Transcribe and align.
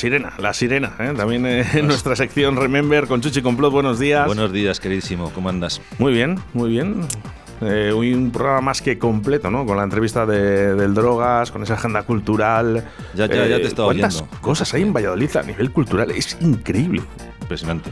Sirena, 0.00 0.32
la 0.38 0.54
sirena, 0.54 0.92
¿eh? 0.98 1.12
también 1.14 1.44
eh, 1.44 1.62
en 1.74 1.86
nuestra 1.86 2.16
sección 2.16 2.56
Remember 2.56 3.06
con 3.06 3.20
Chuchi 3.20 3.42
Complot. 3.42 3.70
Buenos 3.70 3.98
días. 3.98 4.24
Buenos 4.24 4.50
días, 4.50 4.80
queridísimo. 4.80 5.30
¿Cómo 5.34 5.50
andas? 5.50 5.82
Muy 5.98 6.14
bien, 6.14 6.38
muy 6.54 6.70
bien. 6.70 7.06
Eh, 7.60 7.92
un 7.92 8.30
programa 8.30 8.62
más 8.62 8.80
que 8.80 8.98
completo, 8.98 9.50
¿no? 9.50 9.66
Con 9.66 9.76
la 9.76 9.82
entrevista 9.82 10.24
de, 10.24 10.74
del 10.74 10.94
Drogas, 10.94 11.50
con 11.50 11.62
esa 11.62 11.74
agenda 11.74 12.02
cultural. 12.04 12.88
Ya, 13.14 13.26
ya, 13.26 13.46
ya 13.46 13.56
te 13.58 13.66
estaba 13.66 13.88
¿Cuántas 13.88 14.22
oyendo. 14.22 14.40
cosas 14.40 14.72
hay 14.72 14.80
en 14.80 14.94
Valladolid 14.94 15.36
a 15.36 15.42
nivel 15.42 15.70
cultural? 15.70 16.10
Es 16.12 16.38
increíble. 16.40 17.02
Impresionante. 17.42 17.90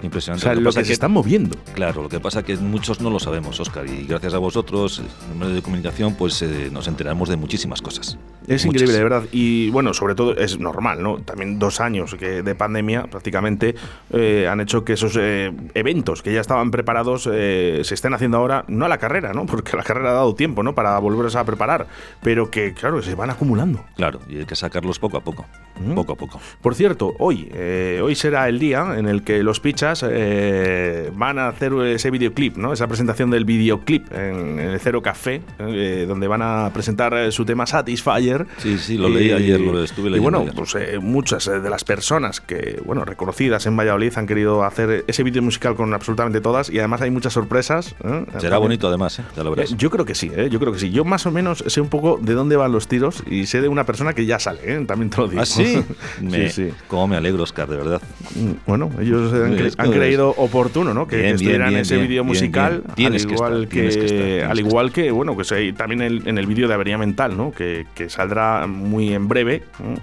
O 0.00 0.04
Impresionante. 0.04 0.44
sea, 0.44 0.54
lo 0.54 0.60
que, 0.60 0.64
pasa 0.66 0.84
se 0.84 0.92
están 0.92 1.12
moviendo. 1.12 1.56
Claro, 1.74 2.02
lo 2.02 2.08
que 2.08 2.20
pasa 2.20 2.40
es 2.40 2.44
que 2.46 2.56
muchos 2.56 3.00
no 3.00 3.10
lo 3.10 3.18
sabemos, 3.18 3.58
Oscar, 3.60 3.86
y 3.86 4.06
gracias 4.06 4.34
a 4.34 4.38
vosotros, 4.38 5.02
en 5.32 5.38
medios 5.38 5.56
de 5.56 5.62
comunicación, 5.62 6.14
pues 6.14 6.40
eh, 6.42 6.70
nos 6.72 6.86
enteramos 6.88 7.28
de 7.28 7.36
muchísimas 7.36 7.82
cosas. 7.82 8.18
Es 8.46 8.64
Muchas. 8.64 8.82
increíble, 8.82 8.92
de 8.94 9.02
verdad. 9.02 9.24
Y 9.30 9.68
bueno, 9.70 9.92
sobre 9.92 10.14
todo 10.14 10.34
es 10.34 10.58
normal, 10.58 11.02
¿no? 11.02 11.18
También 11.18 11.58
dos 11.58 11.80
años 11.80 12.14
que 12.14 12.42
de 12.42 12.54
pandemia 12.54 13.02
prácticamente 13.04 13.74
eh, 14.10 14.48
han 14.48 14.60
hecho 14.60 14.84
que 14.84 14.94
esos 14.94 15.16
eh, 15.20 15.52
eventos 15.74 16.22
que 16.22 16.32
ya 16.32 16.40
estaban 16.40 16.70
preparados 16.70 17.28
eh, 17.30 17.82
se 17.84 17.94
estén 17.94 18.14
haciendo 18.14 18.38
ahora, 18.38 18.64
no 18.68 18.86
a 18.86 18.88
la 18.88 18.96
carrera, 18.96 19.34
¿no? 19.34 19.44
Porque 19.58 19.76
la 19.76 19.82
carrera 19.82 20.10
ha 20.10 20.14
dado 20.14 20.34
tiempo, 20.34 20.62
¿no? 20.62 20.74
Para 20.74 20.98
volverse 20.98 21.36
a 21.36 21.44
preparar, 21.44 21.88
pero 22.22 22.50
que, 22.50 22.72
claro, 22.72 23.02
se 23.02 23.14
van 23.14 23.28
acumulando. 23.28 23.84
Claro, 23.96 24.20
y 24.30 24.38
hay 24.38 24.46
que 24.46 24.56
sacarlos 24.56 24.98
poco 24.98 25.18
a 25.18 25.20
poco. 25.20 25.44
Mm. 25.80 25.94
Poco 25.94 26.12
a 26.14 26.16
poco. 26.16 26.40
Por 26.62 26.74
cierto, 26.74 27.14
hoy, 27.18 27.48
eh, 27.52 28.00
hoy 28.02 28.14
será 28.14 28.48
el 28.48 28.58
día 28.58 28.94
en 28.96 29.06
el 29.06 29.22
que 29.22 29.42
los 29.42 29.60
pichas 29.60 29.87
eh, 30.06 31.10
van 31.14 31.38
a 31.38 31.48
hacer 31.48 31.72
ese 31.84 32.10
videoclip, 32.10 32.56
¿no? 32.56 32.72
Esa 32.72 32.86
presentación 32.86 33.30
del 33.30 33.44
videoclip 33.44 34.12
en, 34.12 34.58
en 34.58 34.70
el 34.70 34.80
Cero 34.80 35.02
Café, 35.02 35.40
eh, 35.58 36.04
donde 36.08 36.26
van 36.28 36.42
a 36.42 36.70
presentar 36.72 37.14
eh, 37.14 37.32
su 37.32 37.44
tema 37.44 37.66
Satisfyer. 37.66 38.46
Sí, 38.58 38.78
sí, 38.78 38.98
lo 38.98 39.08
leí 39.08 39.32
ayer, 39.32 39.60
lo 39.60 39.82
estuve 39.82 40.08
Y 40.08 40.12
leyendo 40.12 40.38
bueno, 40.38 40.50
ayer. 40.50 40.54
pues 40.54 41.02
muchas 41.02 41.46
de 41.46 41.70
las 41.70 41.84
personas 41.84 42.40
que, 42.40 42.80
bueno, 42.84 43.04
reconocidas 43.04 43.66
en 43.66 43.76
Valladolid 43.76 44.12
han 44.16 44.26
querido 44.26 44.64
hacer 44.64 45.04
ese 45.06 45.22
vídeo 45.22 45.42
musical 45.42 45.74
con 45.74 45.92
absolutamente 45.94 46.40
todas 46.40 46.70
y 46.70 46.78
además 46.78 47.00
hay 47.02 47.10
muchas 47.10 47.32
sorpresas. 47.32 47.94
Será 47.98 48.24
También. 48.26 48.60
bonito 48.60 48.88
además, 48.88 49.20
ya 49.36 49.44
lo 49.44 49.50
verás. 49.50 49.76
Yo 49.76 49.90
creo 49.90 50.04
que 50.04 50.14
sí, 50.14 50.30
yo 50.50 50.58
creo 50.58 50.72
que 50.72 50.78
sí. 50.78 50.90
Yo 50.90 51.04
más 51.04 51.26
o 51.26 51.30
menos 51.30 51.64
sé 51.66 51.80
un 51.80 51.88
poco 51.88 52.18
de 52.20 52.34
dónde 52.34 52.56
van 52.56 52.72
los 52.72 52.88
tiros 52.88 53.22
y 53.30 53.46
sé 53.46 53.60
de 53.60 53.68
una 53.68 53.84
persona 53.86 54.12
que 54.14 54.26
ya 54.26 54.38
sale, 54.38 54.84
también 54.86 55.10
te 55.10 55.18
lo 55.18 55.28
digo. 55.28 55.42
¿Ah, 55.42 55.46
sí? 55.46 55.76
sí, 56.18 56.24
Me- 56.24 56.50
sí. 56.50 56.70
Cómo 56.88 57.06
me 57.08 57.16
alegro, 57.16 57.42
Oscar, 57.42 57.68
de 57.68 57.76
verdad. 57.76 58.02
Mm, 58.34 58.52
Bueno, 58.66 58.90
ellos 59.00 59.32
han, 59.32 59.56
cre- 59.56 59.66
Esto 59.66 59.77
han 59.78 59.92
creído 59.92 60.30
oportuno, 60.36 60.92
¿no? 60.92 61.06
Que, 61.06 61.16
Bien, 61.16 61.28
que 61.28 61.34
estuvieran 61.36 61.68
bien, 61.68 61.78
en 61.78 61.82
ese 61.82 61.96
vídeo 61.98 62.24
musical, 62.24 62.82
al 62.86 62.94
que 63.26 63.32
igual 63.32 63.52
estar, 63.62 63.68
que 63.68 63.86
estar, 63.88 64.06
tienes 64.08 64.42
al 64.50 64.56
que 64.56 64.60
igual 64.62 64.92
que, 64.92 65.10
bueno, 65.10 65.36
que 65.36 65.44
se- 65.44 65.72
también 65.72 66.02
el- 66.02 66.22
en 66.26 66.36
el 66.38 66.46
vídeo 66.46 66.68
de 66.68 66.74
Avería 66.74 66.98
Mental, 66.98 67.36
¿no? 67.36 67.52
Que, 67.52 67.86
que 67.94 68.10
saldrá 68.10 68.66
muy 68.66 69.14
en 69.14 69.28
breve, 69.28 69.62
¿no? 69.78 69.94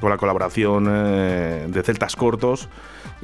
con 0.00 0.10
la 0.10 0.16
colaboración 0.18 0.86
eh, 0.90 1.66
de 1.68 1.82
Celtas 1.82 2.14
Cortos. 2.16 2.68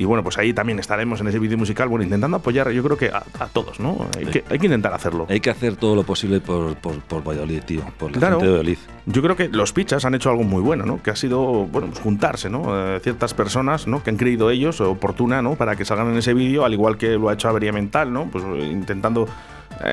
Y 0.01 0.07
bueno, 0.07 0.23
pues 0.23 0.39
ahí 0.39 0.55
también 0.55 0.79
estaremos 0.79 1.21
en 1.21 1.29
ese 1.29 1.39
vídeo 1.39 1.59
musical, 1.59 1.87
bueno, 1.89 2.03
intentando 2.03 2.39
apoyar, 2.39 2.71
yo 2.71 2.83
creo 2.83 2.97
que 2.97 3.11
a, 3.11 3.23
a 3.39 3.49
todos, 3.49 3.79
¿no? 3.81 4.07
Hay, 4.17 4.25
Sí. 4.25 4.31
que, 4.31 4.45
hay 4.49 4.59
que 4.59 4.65
intentar 4.65 4.95
hacerlo. 4.95 5.27
Hay 5.29 5.41
que 5.41 5.51
hacer 5.51 5.77
todo 5.77 5.95
lo 5.95 6.05
posible 6.05 6.41
por, 6.41 6.75
por, 6.77 7.01
por 7.01 7.23
Valladolid, 7.23 7.61
tío. 7.65 7.83
Por 7.99 8.11
la 8.13 8.19
Claro. 8.19 8.37
gente 8.37 8.47
de 8.47 8.51
Valladolid. 8.53 8.79
Yo 9.05 9.21
creo 9.21 9.37
que 9.37 9.49
los 9.49 9.75
pichas 9.75 10.07
han 10.07 10.15
hecho 10.15 10.31
algo 10.31 10.43
muy 10.43 10.63
bueno, 10.63 10.87
¿no? 10.87 11.03
Que 11.03 11.11
ha 11.11 11.17
sido, 11.17 11.43
bueno, 11.67 11.89
pues 11.89 12.01
juntarse, 12.01 12.49
¿no? 12.49 12.95
Eh, 12.97 13.01
ciertas 13.01 13.35
personas, 13.35 13.87
¿no? 13.87 14.03
Que 14.03 14.09
han 14.09 14.17
creído 14.17 14.51
ellos 14.51 14.81
oportuna, 14.81 15.43
¿no? 15.43 15.57
Para 15.57 15.77
que 15.77 15.85
salgan 15.85 16.09
en 16.13 16.17
ese 16.17 16.33
vídeo, 16.33 16.65
al 16.65 16.73
igual 16.73 16.97
que 16.97 17.11
lo 17.19 17.29
ha 17.29 17.35
hecho 17.35 17.51
Avería 17.51 17.73
Mental, 17.73 18.11
¿no? 18.11 18.25
Pues 18.33 18.43
eh, 18.43 18.71
intentando 18.73 19.29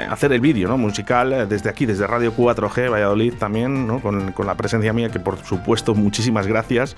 hacer 0.09 0.31
el 0.33 0.41
vídeo, 0.41 0.67
¿no? 0.67 0.77
Musical 0.77 1.31
eh, 1.33 1.45
desde 1.45 1.69
aquí, 1.69 1.85
desde 1.85 2.05
Radio 2.07 2.33
4G, 2.35 2.91
Valladolid 2.91 3.33
también, 3.35 3.87
¿no? 3.87 3.99
Con, 3.99 4.31
con 4.33 4.45
la 4.47 4.55
presencia 4.55 4.91
mía, 4.93 5.09
que 5.09 5.19
por 5.19 5.37
supuesto, 5.43 5.95
muchísimas 5.95 6.47
gracias. 6.47 6.95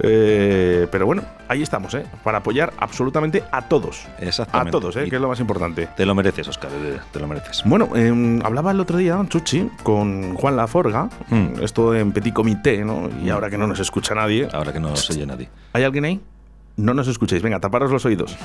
Eh, 0.00 0.86
pero 0.90 1.06
bueno, 1.06 1.22
ahí 1.48 1.62
estamos, 1.62 1.94
¿eh? 1.94 2.04
Para 2.24 2.38
apoyar 2.38 2.72
absolutamente 2.78 3.44
a 3.52 3.62
todos. 3.62 4.06
A 4.18 4.22
Exactamente. 4.24 4.70
todos, 4.72 4.96
¿eh? 4.96 5.08
Que 5.08 5.16
es 5.16 5.22
lo 5.22 5.28
más 5.28 5.40
importante. 5.40 5.88
Te 5.96 6.04
lo 6.06 6.14
mereces, 6.14 6.48
Oscar, 6.48 6.70
eh, 6.74 6.98
te 7.12 7.20
lo 7.20 7.26
mereces. 7.28 7.62
Bueno, 7.64 7.88
eh, 7.94 8.40
hablaba 8.44 8.70
el 8.72 8.80
otro 8.80 8.98
día, 8.98 9.22
Chuchi, 9.28 9.68
con 9.82 10.34
Juan 10.34 10.56
Laforga, 10.56 11.08
Hmm. 11.28 11.62
esto 11.62 11.94
en 11.94 12.12
Petit 12.12 12.34
Comité, 12.34 12.84
¿no? 12.84 13.08
Y 13.22 13.30
ahora 13.30 13.48
que 13.50 13.56
no 13.58 13.66
nos 13.66 13.78
escucha 13.80 14.14
nadie, 14.14 14.48
Ahora 14.52 14.72
que 14.72 14.80
no 14.80 14.94
se 14.96 15.12
oye 15.12 15.26
nadie. 15.26 15.48
¿hay 15.72 15.84
alguien 15.84 16.04
ahí? 16.04 16.20
No 16.76 16.94
nos 16.94 17.06
escuchéis, 17.08 17.42
venga, 17.42 17.60
taparos 17.60 17.90
los 17.90 18.04
oídos. 18.04 18.36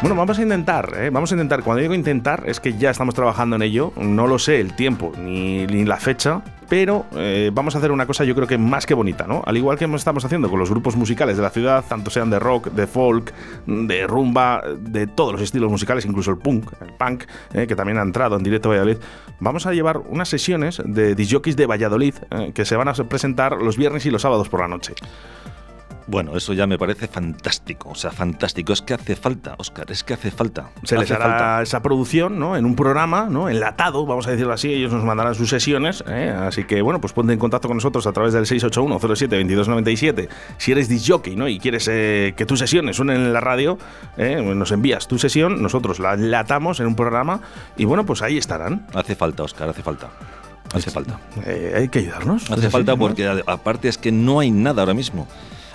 Bueno, 0.00 0.14
vamos 0.14 0.38
a 0.38 0.42
intentar, 0.42 0.94
¿eh? 0.96 1.10
vamos 1.10 1.32
a 1.32 1.34
intentar. 1.34 1.64
Cuando 1.64 1.82
digo 1.82 1.92
intentar, 1.92 2.44
es 2.46 2.60
que 2.60 2.78
ya 2.78 2.90
estamos 2.90 3.16
trabajando 3.16 3.56
en 3.56 3.62
ello. 3.62 3.92
No 3.96 4.28
lo 4.28 4.38
sé 4.38 4.60
el 4.60 4.74
tiempo 4.74 5.12
ni, 5.18 5.66
ni 5.66 5.84
la 5.84 5.96
fecha, 5.96 6.40
pero 6.68 7.06
eh, 7.16 7.50
vamos 7.52 7.74
a 7.74 7.78
hacer 7.78 7.90
una 7.90 8.06
cosa 8.06 8.22
yo 8.22 8.36
creo 8.36 8.46
que 8.46 8.58
más 8.58 8.86
que 8.86 8.94
bonita, 8.94 9.26
¿no? 9.26 9.42
Al 9.44 9.56
igual 9.56 9.76
que 9.76 9.86
estamos 9.86 10.24
haciendo 10.24 10.48
con 10.48 10.60
los 10.60 10.70
grupos 10.70 10.94
musicales 10.94 11.36
de 11.36 11.42
la 11.42 11.50
ciudad, 11.50 11.84
tanto 11.88 12.10
sean 12.10 12.30
de 12.30 12.38
rock, 12.38 12.70
de 12.70 12.86
folk, 12.86 13.32
de 13.66 14.06
rumba, 14.06 14.62
de 14.78 15.08
todos 15.08 15.32
los 15.32 15.42
estilos 15.42 15.68
musicales, 15.68 16.04
incluso 16.04 16.30
el 16.30 16.38
punk, 16.38 16.70
el 16.80 16.92
punk, 16.92 17.24
eh, 17.52 17.66
que 17.66 17.74
también 17.74 17.98
ha 17.98 18.02
entrado 18.02 18.36
en 18.36 18.44
directo 18.44 18.68
a 18.68 18.74
Valladolid. 18.74 18.98
Vamos 19.40 19.66
a 19.66 19.72
llevar 19.72 19.98
unas 19.98 20.28
sesiones 20.28 20.80
de 20.84 21.16
disjockeys 21.16 21.56
de 21.56 21.66
Valladolid 21.66 22.14
eh, 22.30 22.52
que 22.54 22.64
se 22.64 22.76
van 22.76 22.86
a 22.86 22.92
presentar 22.92 23.60
los 23.60 23.76
viernes 23.76 24.06
y 24.06 24.10
los 24.10 24.22
sábados 24.22 24.48
por 24.48 24.60
la 24.60 24.68
noche. 24.68 24.94
Bueno, 26.08 26.34
eso 26.38 26.54
ya 26.54 26.66
me 26.66 26.78
parece 26.78 27.06
fantástico. 27.06 27.90
O 27.90 27.94
sea, 27.94 28.10
fantástico. 28.10 28.72
Es 28.72 28.80
que 28.80 28.94
hace 28.94 29.14
falta, 29.14 29.54
Oscar, 29.58 29.90
es 29.90 30.02
que 30.02 30.14
hace 30.14 30.30
falta. 30.30 30.70
Se 30.84 30.94
les 30.96 31.04
Hace 31.04 31.14
hará 31.14 31.24
falta. 31.28 31.62
esa 31.62 31.82
producción, 31.82 32.38
¿no? 32.38 32.56
En 32.56 32.64
un 32.64 32.74
programa, 32.74 33.28
¿no? 33.30 33.50
Enlatado, 33.50 34.06
vamos 34.06 34.26
a 34.26 34.30
decirlo 34.30 34.54
así. 34.54 34.72
Ellos 34.72 34.90
nos 34.90 35.04
mandarán 35.04 35.34
sus 35.34 35.50
sesiones. 35.50 36.02
¿eh? 36.08 36.34
Así 36.34 36.64
que, 36.64 36.80
bueno, 36.80 36.98
pues 37.00 37.12
ponte 37.12 37.34
en 37.34 37.38
contacto 37.38 37.68
con 37.68 37.76
nosotros 37.76 38.06
a 38.06 38.12
través 38.12 38.32
del 38.32 38.46
681-07-2297. 38.46 40.28
Si 40.56 40.72
eres 40.72 40.88
disjockey, 40.88 41.36
¿no? 41.36 41.46
Y 41.46 41.58
quieres 41.58 41.86
eh, 41.90 42.32
que 42.36 42.46
tus 42.46 42.58
sesiones 42.58 42.96
suenen 42.96 43.16
en 43.16 43.32
la 43.32 43.40
radio, 43.40 43.78
¿eh? 44.16 44.40
nos 44.42 44.72
envías 44.72 45.08
tu 45.08 45.18
sesión, 45.18 45.62
nosotros 45.62 45.98
la 45.98 46.14
enlatamos 46.14 46.80
en 46.80 46.86
un 46.86 46.96
programa 46.96 47.40
y, 47.76 47.84
bueno, 47.84 48.06
pues 48.06 48.22
ahí 48.22 48.38
estarán. 48.38 48.86
Hace 48.94 49.14
falta, 49.14 49.42
Oscar, 49.42 49.68
hace 49.68 49.82
falta. 49.82 50.08
Hace 50.74 50.90
falta. 50.90 51.18
Eh, 51.46 51.74
hay 51.76 51.88
que 51.88 52.00
ayudarnos. 52.00 52.50
Hace 52.50 52.66
¿Es 52.66 52.72
falta 52.72 52.92
no? 52.92 52.98
porque 52.98 53.42
aparte 53.46 53.88
es 53.88 53.98
que 53.98 54.12
no 54.12 54.40
hay 54.40 54.50
nada 54.50 54.82
ahora 54.82 54.94
mismo. 54.94 55.26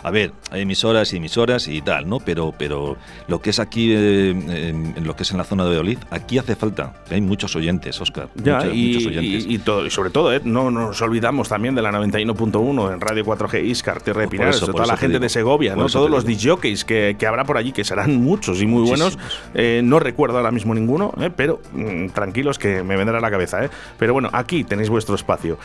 A 0.04 0.12
ver, 0.12 0.34
hay 0.52 0.62
emisoras 0.62 1.14
y 1.14 1.18
emisoras 1.18 1.68
y 1.68 1.82
tal, 1.82 2.08
¿no? 2.08 2.20
Pero, 2.20 2.54
pero 2.58 2.98
lo 3.28 3.42
que 3.42 3.50
es 3.52 3.60
aquí, 3.60 3.92
eh, 3.94 4.30
en, 4.32 4.94
lo 5.06 5.16
que 5.16 5.24
es 5.24 5.32
en 5.32 5.38
la 5.38 5.44
zona 5.44 5.64
de 5.64 5.70
Valladolid, 5.70 6.00
aquí 6.12 6.38
hace 6.38 6.56
falta. 6.56 6.94
Hay 7.10 7.22
muchos 7.22 7.56
oyentes, 7.56 8.00
Oscar. 8.02 8.30
Ya, 8.36 8.68
y, 8.68 8.94
muchos 8.94 9.08
oyentes. 9.08 9.46
Y, 9.48 9.58
todo, 9.60 9.86
y 9.86 9.90
sobre 9.90 10.10
todo, 10.10 10.34
¿eh? 10.34 10.42
no 10.44 10.72
nos 10.72 11.02
olvidamos 11.02 11.50
también 11.50 11.76
de 11.76 11.82
la 11.82 11.92
91.1 11.92 12.94
en 12.94 13.02
Radio 13.02 13.26
4G 13.26 13.64
Iscar, 13.64 14.02
Tierra 14.02 14.22
de 14.22 14.28
Pinares, 14.28 14.60
toda 14.60 14.86
la 14.86 14.98
gente 14.98 15.20
de 15.20 15.30
Segovia, 15.30 15.76
¿no? 15.76 15.88
Todos 15.88 16.10
los 16.10 16.26
DJs 16.26 16.86
que, 16.86 17.16
que 17.18 17.28
habrá 17.28 17.46
por 17.46 17.58
allí, 17.58 17.72
que 17.72 17.84
serán 17.84 18.22
muchos 18.22 18.62
y 18.62 18.66
muy 18.66 18.88
buenos. 18.88 19.18
Eh, 19.54 19.82
no 19.84 20.00
recuerdo 20.00 20.38
ahora 20.38 20.52
mismo 20.52 20.74
ninguno, 20.74 21.14
¿eh? 21.20 21.30
pero 21.36 21.62
mm, 21.74 22.08
tranquilos 22.10 22.60
que 22.60 22.84
me 22.84 22.98
vendrá 22.98 23.18
a 23.18 23.22
la 23.22 23.32
cabeza. 23.32 23.64
¿eh? 23.64 23.70
Pero 23.98 24.14
bueno, 24.14 24.30
aquí 24.34 24.64
tenéis 24.64 24.90
vuestro 24.90 25.16
espacio. 25.16 25.58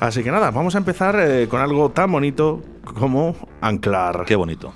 Así 0.00 0.22
que 0.22 0.30
nada, 0.30 0.50
vamos 0.50 0.74
a 0.74 0.78
empezar 0.78 1.46
con 1.48 1.60
algo 1.60 1.90
tan 1.90 2.10
bonito 2.10 2.62
como 2.84 3.34
anclar. 3.60 4.24
Qué 4.26 4.36
bonito. 4.36 4.72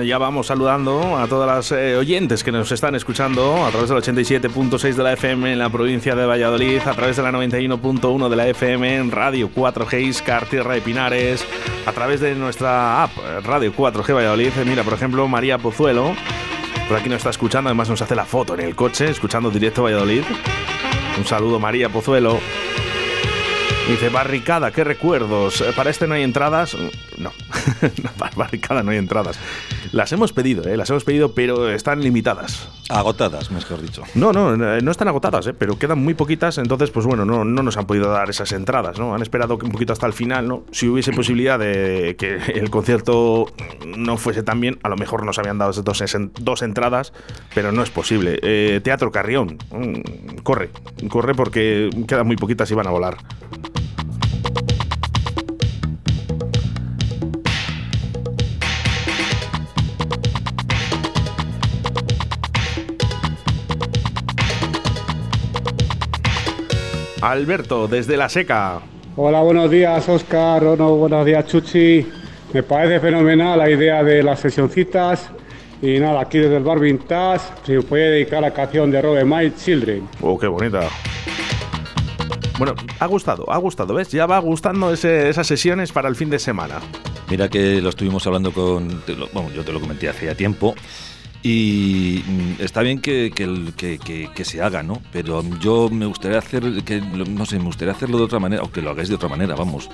Ya 0.00 0.16
vamos 0.16 0.46
saludando 0.46 1.18
a 1.18 1.26
todas 1.26 1.46
las 1.46 1.70
eh, 1.72 1.96
oyentes 1.96 2.42
que 2.42 2.50
nos 2.50 2.72
están 2.72 2.94
escuchando 2.94 3.64
a 3.64 3.70
través 3.70 3.90
del 3.90 3.98
87.6 3.98 4.94
de 4.94 5.02
la 5.02 5.12
FM 5.12 5.52
en 5.52 5.58
la 5.58 5.68
provincia 5.68 6.14
de 6.14 6.24
Valladolid, 6.24 6.80
a 6.86 6.94
través 6.94 7.16
de 7.16 7.22
la 7.22 7.30
91.1 7.30 8.28
de 8.30 8.36
la 8.36 8.48
FM 8.48 8.96
en 8.96 9.10
Radio 9.10 9.50
4G 9.54 10.00
Iscar, 10.00 10.46
Tierra 10.46 10.74
de 10.74 10.80
Pinares, 10.80 11.44
a 11.84 11.92
través 11.92 12.20
de 12.20 12.34
nuestra 12.34 13.02
app 13.04 13.12
Radio 13.44 13.72
4G 13.74 14.14
Valladolid. 14.14 14.52
Mira, 14.64 14.82
por 14.82 14.94
ejemplo, 14.94 15.28
María 15.28 15.58
Pozuelo, 15.58 16.14
por 16.88 16.96
aquí 16.96 17.10
nos 17.10 17.18
está 17.18 17.30
escuchando, 17.30 17.68
además 17.68 17.90
nos 17.90 18.00
hace 18.00 18.14
la 18.14 18.24
foto 18.24 18.54
en 18.54 18.60
el 18.60 18.74
coche, 18.74 19.10
escuchando 19.10 19.50
directo 19.50 19.82
Valladolid. 19.82 20.22
Un 21.18 21.26
saludo, 21.26 21.60
María 21.60 21.90
Pozuelo. 21.90 22.40
Dice, 23.88 24.08
barricada, 24.08 24.70
qué 24.70 24.84
recuerdos. 24.84 25.62
¿Para 25.76 25.90
este 25.90 26.06
no 26.06 26.14
hay 26.14 26.22
entradas? 26.22 26.76
No, 27.18 27.32
barricada 28.36 28.82
no 28.82 28.92
hay 28.92 28.96
entradas. 28.96 29.38
Las 29.90 30.12
hemos 30.12 30.32
pedido, 30.32 30.64
¿eh? 30.64 30.76
las 30.76 30.88
hemos 30.88 31.04
pedido, 31.04 31.34
pero 31.34 31.68
están 31.68 32.00
limitadas. 32.00 32.68
Agotadas, 32.88 33.50
mejor 33.50 33.82
dicho. 33.82 34.02
No, 34.14 34.32
no, 34.32 34.56
no 34.56 34.90
están 34.90 35.08
agotadas, 35.08 35.48
¿eh? 35.48 35.52
pero 35.52 35.78
quedan 35.78 35.98
muy 35.98 36.14
poquitas, 36.14 36.58
entonces, 36.58 36.90
pues 36.90 37.04
bueno, 37.04 37.24
no, 37.24 37.44
no 37.44 37.62
nos 37.62 37.76
han 37.76 37.86
podido 37.86 38.10
dar 38.10 38.30
esas 38.30 38.52
entradas, 38.52 38.98
¿no? 38.98 39.14
Han 39.14 39.20
esperado 39.20 39.58
un 39.62 39.70
poquito 39.70 39.92
hasta 39.92 40.06
el 40.06 40.12
final, 40.12 40.48
¿no? 40.48 40.64
Si 40.70 40.88
hubiese 40.88 41.12
posibilidad 41.12 41.58
de 41.58 42.16
que 42.18 42.36
el 42.36 42.70
concierto 42.70 43.46
no 43.84 44.16
fuese 44.16 44.42
tan 44.42 44.60
bien, 44.60 44.78
a 44.82 44.88
lo 44.88 44.96
mejor 44.96 45.26
nos 45.26 45.38
habían 45.38 45.58
dado 45.58 45.72
dos, 45.72 46.02
dos 46.38 46.62
entradas, 46.62 47.12
pero 47.54 47.72
no 47.72 47.82
es 47.82 47.90
posible. 47.90 48.38
Eh, 48.42 48.80
Teatro 48.82 49.10
Carrión, 49.10 49.58
mm, 49.70 50.38
corre, 50.42 50.70
corre 51.08 51.34
porque 51.34 51.90
quedan 52.06 52.26
muy 52.26 52.36
poquitas 52.36 52.70
y 52.70 52.74
van 52.74 52.86
a 52.86 52.90
volar. 52.90 53.18
Alberto, 67.22 67.86
desde 67.86 68.16
La 68.16 68.28
Seca. 68.28 68.80
Hola, 69.14 69.42
buenos 69.42 69.70
días, 69.70 70.08
Oscar. 70.08 70.64
buenos 70.64 71.24
días, 71.24 71.46
Chuchi. 71.46 72.04
Me 72.52 72.64
parece 72.64 72.98
fenomenal 72.98 73.56
la 73.60 73.70
idea 73.70 74.02
de 74.02 74.24
las 74.24 74.40
sesioncitas. 74.40 75.30
Y 75.80 76.00
nada, 76.00 76.20
aquí 76.20 76.38
desde 76.38 76.56
el 76.56 76.64
Bar 76.64 76.80
Vintage 76.80 77.44
se 77.64 77.80
puede 77.82 78.10
dedicar 78.10 78.40
la 78.40 78.50
canción 78.50 78.90
de 78.90 79.00
Robert 79.00 79.24
My 79.26 79.54
Children. 79.54 80.08
Oh, 80.20 80.36
qué 80.36 80.48
bonita. 80.48 80.88
Bueno, 82.58 82.74
ha 82.98 83.06
gustado, 83.06 83.44
ha 83.52 83.56
gustado, 83.58 83.94
¿ves? 83.94 84.10
Ya 84.10 84.26
va 84.26 84.40
gustando 84.40 84.92
esas 84.92 85.46
sesiones 85.46 85.92
para 85.92 86.08
el 86.08 86.16
fin 86.16 86.28
de 86.28 86.40
semana. 86.40 86.80
Mira 87.30 87.48
que 87.48 87.80
lo 87.80 87.90
estuvimos 87.90 88.26
hablando 88.26 88.52
con. 88.52 89.00
Bueno, 89.32 89.50
yo 89.54 89.64
te 89.64 89.72
lo 89.72 89.80
comenté 89.80 90.08
hace 90.08 90.26
ya 90.26 90.34
tiempo. 90.34 90.74
Y 91.42 92.22
mm, 92.26 92.62
está 92.62 92.82
bien 92.82 93.00
que, 93.00 93.32
que, 93.34 94.44
se 94.44 94.62
haga, 94.62 94.82
¿no? 94.82 95.02
Pero 95.12 95.42
yo 95.60 95.88
me 95.90 96.06
gustaría 96.06 96.38
hacer, 96.38 96.62
que, 96.84 97.00
no 97.00 97.46
sé, 97.46 97.58
me 97.58 97.64
gustaría 97.64 97.92
hacerlo 97.92 98.18
de 98.18 98.24
otra 98.24 98.38
manera, 98.38 98.62
o 98.62 98.70
que 98.70 98.80
lo 98.80 98.90
hagáis 98.90 99.08
de 99.08 99.16
otra 99.16 99.28
manera, 99.28 99.54
vamos. 99.56 99.90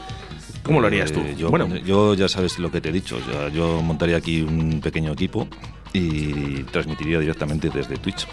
¿Cómo 0.62 0.80
lo 0.80 0.86
harías 0.86 1.10
tú? 1.10 1.20
Eh, 1.20 1.34
yo, 1.38 1.48
bueno, 1.48 1.74
yo 1.76 2.12
ya 2.14 2.28
sabes 2.28 2.58
lo 2.58 2.70
que 2.70 2.80
te 2.80 2.90
he 2.90 2.92
dicho. 2.92 3.18
yo 3.54 3.80
montaría 3.80 4.18
aquí 4.18 4.42
un 4.42 4.80
pequeño 4.82 5.12
equipo 5.12 5.48
y 5.94 6.64
transmitiría 6.64 7.18
directamente 7.18 7.70
desde 7.70 7.96
Twitch 7.96 8.26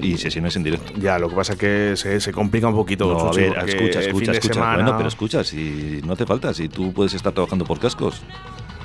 y 0.00 0.16
sesiones 0.16 0.56
en 0.56 0.62
directo. 0.62 0.92
Ya, 0.98 1.18
lo 1.18 1.28
que 1.28 1.36
pasa 1.36 1.52
es 1.52 1.58
que 1.58 1.92
se, 1.96 2.18
se 2.20 2.32
complica 2.32 2.68
un 2.68 2.74
poquito. 2.74 3.12
No, 3.12 3.28
a 3.28 3.32
ver, 3.32 3.52
escucha, 3.68 4.00
escucha, 4.00 4.32
escucha. 4.32 4.74
Bueno, 4.74 4.96
pero 4.96 5.08
escucha, 5.08 5.44
si 5.44 6.00
no 6.06 6.14
hace 6.14 6.24
falta, 6.24 6.54
si 6.54 6.70
tú 6.70 6.94
puedes 6.94 7.12
estar 7.12 7.34
trabajando 7.34 7.66
por 7.66 7.78
cascos 7.78 8.22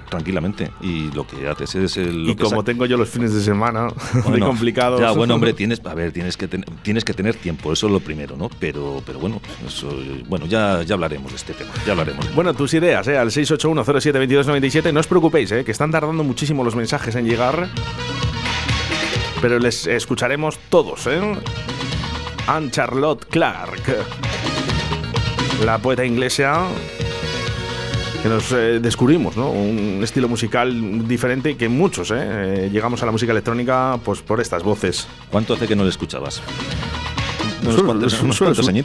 tranquilamente. 0.09 0.71
Y 0.81 1.11
lo 1.11 1.25
que 1.27 1.47
haces 1.47 1.75
es 1.75 1.97
el, 1.97 2.29
y 2.29 2.35
como 2.35 2.63
tengo 2.63 2.85
yo 2.85 2.97
los 2.97 3.09
fines 3.09 3.33
de 3.33 3.41
semana 3.41 3.87
muy 4.25 4.39
complicados 4.39 4.99
ya 4.99 5.11
bueno 5.11 5.35
hombre 5.35 5.53
tienes 5.65 5.81
a 5.85 5.93
ver 5.93 6.11
tienes 6.11 6.37
que 6.37 6.47
tienes 6.47 7.03
que 7.03 7.13
tener 7.13 7.35
tiempo 7.35 7.73
eso 7.73 7.87
es 7.87 7.93
lo 7.93 7.99
primero 7.99 8.35
no 8.35 8.49
pero 8.59 9.01
pero 9.05 9.19
bueno 9.19 9.41
eso, 9.65 9.89
bueno 10.27 10.45
ya 10.45 10.83
ya 10.83 10.95
hablaremos 10.95 11.31
de 11.31 11.37
este 11.37 11.53
tema 11.53 11.71
ya 11.85 11.91
hablaremos. 11.91 12.33
Bueno 12.33 12.53
tus 12.53 12.73
ideas 12.73 13.07
eh, 13.07 13.17
al 13.17 13.29
681072297 13.29 14.93
no 14.93 14.99
os 14.99 15.07
preocupéis 15.07 15.51
eh, 15.51 15.63
que 15.63 15.71
están 15.71 15.91
tardando 15.91 16.23
muchísimo 16.23 16.63
los 16.63 16.75
mensajes 16.75 17.15
en 17.15 17.25
llegar 17.25 17.69
pero 19.41 19.59
les 19.59 19.87
escucharemos 19.87 20.57
todos 20.69 21.07
eh. 21.07 21.21
Anne 22.47 22.71
Charlotte 22.71 23.25
Clark 23.25 24.05
la 25.63 25.77
poeta 25.77 26.05
inglesa 26.05 26.67
que 28.25 28.29
nos 28.29 28.51
eh, 28.53 28.79
descubrimos, 28.79 29.37
¿no? 29.37 29.51
Un 29.51 29.99
estilo 30.03 30.27
musical 30.27 31.07
diferente 31.07 31.55
que 31.55 31.69
muchos, 31.69 32.09
¿eh? 32.09 32.15
¿eh? 32.17 32.69
Llegamos 32.73 33.03
a 33.03 33.05
la 33.05 33.11
música 33.11 33.31
electrónica 33.31 33.99
pues 34.03 34.21
por 34.21 34.41
estas 34.41 34.63
voces. 34.63 35.07
¿Cuánto 35.29 35.53
hace 35.53 35.67
que 35.67 35.75
no 35.75 35.83
le 35.83 35.89
escuchabas? 35.89 36.41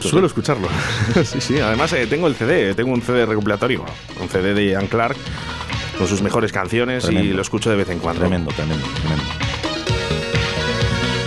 suelo, 0.03 0.27
escucharlo. 0.27 0.69
sí, 1.25 1.41
sí. 1.41 1.59
Además, 1.59 1.91
eh, 1.95 2.07
tengo 2.07 2.27
el 2.27 2.35
CD, 2.35 2.75
tengo 2.75 2.93
un 2.93 3.01
CD 3.01 3.25
recopilatorio, 3.25 3.87
un 4.21 4.29
CD 4.29 4.53
de 4.53 4.73
Ian 4.73 4.89
Clark 4.89 5.17
con 5.97 6.07
sus 6.07 6.21
mejores 6.21 6.53
canciones 6.53 7.09
y 7.09 7.33
lo 7.33 7.41
escucho 7.41 7.71
de 7.71 7.77
vez 7.77 7.89
en 7.89 7.99
cuando. 7.99 8.21
Tremendo, 8.21 8.51
tremendo, 8.53 8.85
tremendo. 9.01 9.25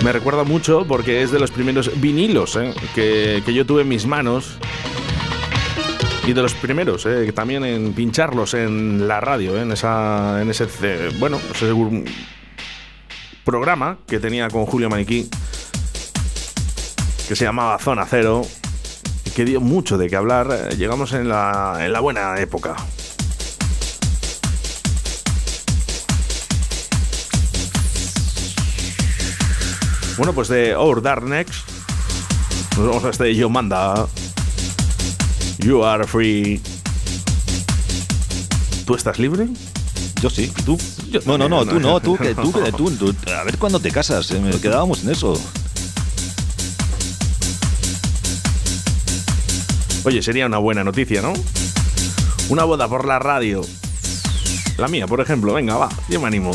Me 0.04 0.12
recuerda 0.12 0.44
mucho 0.44 0.86
porque 0.88 1.24
es 1.24 1.32
de 1.32 1.40
los 1.40 1.50
primeros 1.50 1.90
vinilos 2.00 2.60
que, 2.94 3.42
que 3.44 3.54
yo 3.56 3.66
tuve 3.66 3.82
en 3.82 3.88
mis 3.88 4.06
manos 4.06 4.60
y 6.26 6.32
de 6.32 6.42
los 6.42 6.54
primeros, 6.54 7.06
eh, 7.06 7.32
también 7.34 7.66
en 7.66 7.94
pincharlos 7.94 8.54
en 8.54 9.08
la 9.08 9.20
radio, 9.20 9.58
eh, 9.58 9.62
en, 9.64 9.72
esa, 9.74 10.42
en 10.42 10.50
ese, 10.50 10.68
bueno, 11.20 11.38
ese 11.54 11.74
programa 13.44 13.98
que 14.08 14.20
tenía 14.20 14.50
con 14.50 14.66
Julio 14.66 14.90
Maniquí, 14.90 15.30
que 17.28 17.36
se 17.36 17.44
llamaba 17.44 17.78
Zona 17.78 18.06
Cero, 18.10 18.44
y 19.26 19.32
que 19.32 19.44
dio 19.44 19.60
mucho 19.60 19.98
de 19.98 20.10
qué 20.10 20.16
hablar. 20.16 20.48
Eh, 20.52 20.76
llegamos 20.78 21.12
en 21.12 21.28
la, 21.28 21.80
en 21.82 21.92
la 21.92 22.00
buena 22.00 22.40
época. 22.40 22.76
Bueno, 30.16 30.32
pues 30.32 30.48
de 30.48 30.76
Our 30.76 31.02
Dark 31.02 31.26
Next, 31.26 31.68
nos 32.78 32.88
vamos 32.88 33.04
a 33.04 33.10
este 33.10 33.36
Yo 33.36 33.50
Manda. 33.50 34.08
You 35.64 35.82
are 35.86 36.06
free. 36.06 36.62
¿Tú 38.86 38.96
estás 38.96 39.18
libre? 39.18 39.48
Yo 40.22 40.30
sí. 40.30 40.52
¿Y 40.58 40.62
tú? 40.64 40.78
no, 41.26 41.38
no, 41.38 41.48
no, 41.48 41.66
tú 41.66 41.80
no, 41.80 42.02
tú, 42.02 42.18
que 42.18 42.36
tú, 42.36 42.52
que 42.52 42.72
tú, 42.74 42.92
tú, 42.92 43.16
A 43.34 43.44
ver 43.46 43.58
cuándo 43.58 43.80
te 43.80 43.90
casas. 43.90 44.30
Eh, 44.32 44.42
me 44.42 44.52
quedábamos 44.60 45.04
en 45.04 45.12
eso. 45.12 45.40
Oye, 50.04 50.22
sería 50.22 50.48
una 50.48 50.58
buena 50.58 50.84
noticia, 50.84 51.22
¿no? 51.22 51.32
Una 52.50 52.66
boda 52.66 52.90
por 52.90 53.08
la 53.08 53.20
radio. 53.20 53.62
La 54.78 54.90
mía, 54.90 55.08
por 55.08 55.22
ejemplo. 55.22 55.54
Venga, 55.54 55.78
va, 55.78 55.90
yo 56.10 56.20
me 56.20 56.28
animo. 56.28 56.52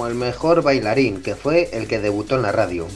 Como 0.00 0.08
el 0.08 0.14
mejor 0.14 0.62
bailarín, 0.62 1.22
que 1.22 1.34
fue 1.34 1.68
el 1.74 1.86
que 1.86 1.98
debutó 1.98 2.36
en 2.36 2.40
la 2.40 2.52
radio. 2.52 2.86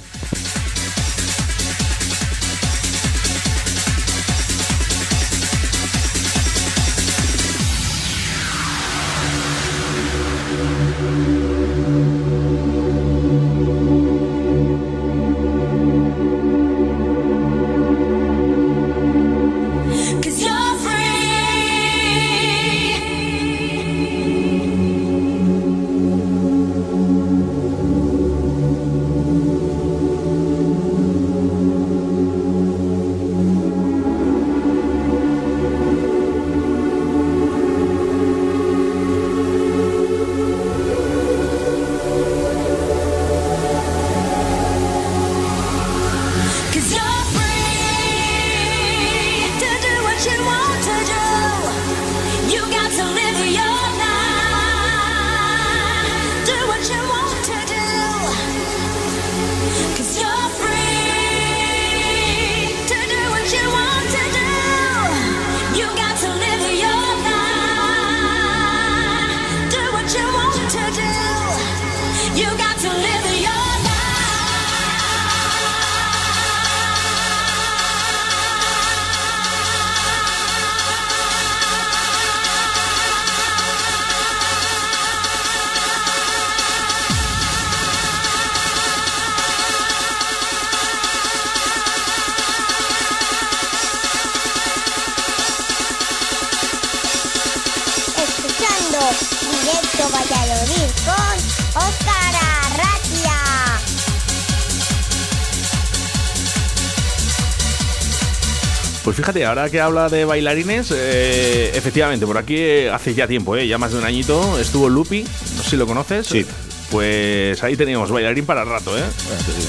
Pues 109.05 109.19
fíjate, 109.19 109.45
ahora 109.45 109.69
que 109.69 109.83
habla 109.83 110.09
de 110.09 110.25
bailarines, 110.25 110.91
eh, 110.91 111.73
efectivamente, 111.75 112.25
por 112.25 112.39
aquí 112.39 112.57
eh, 112.57 112.91
hace 112.91 113.13
ya 113.13 113.29
tiempo, 113.29 113.55
eh, 113.55 113.69
ya 113.69 113.77
más 113.77 113.93
de 113.93 113.99
un 113.99 114.05
añito, 114.05 114.59
estuvo 114.59 114.89
Lupi, 114.89 115.23
no 115.23 115.63
sé 115.63 115.71
si 115.71 115.77
lo 115.77 115.87
conoces. 115.87 116.27
Sí. 116.27 116.47
Pues 116.91 117.63
ahí 117.63 117.77
teníamos 117.77 118.11
bailarín 118.11 118.47
para 118.47 118.65
rato, 118.65 118.97
¿eh? 118.97 119.03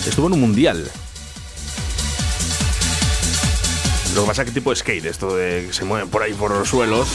Estuvo 0.08 0.28
en 0.28 0.34
un 0.34 0.40
mundial. 0.40 0.90
Lo 4.16 4.22
que 4.22 4.28
pasa 4.28 4.44
es 4.44 4.48
que 4.48 4.54
tipo 4.54 4.70
de 4.70 4.78
skate, 4.78 5.06
esto 5.06 5.36
de 5.36 5.66
que 5.68 5.74
se 5.74 5.84
mueven 5.84 6.08
por 6.08 6.24
ahí 6.24 6.32
por 6.34 6.52
los 6.52 6.70
suelos. 6.70 7.10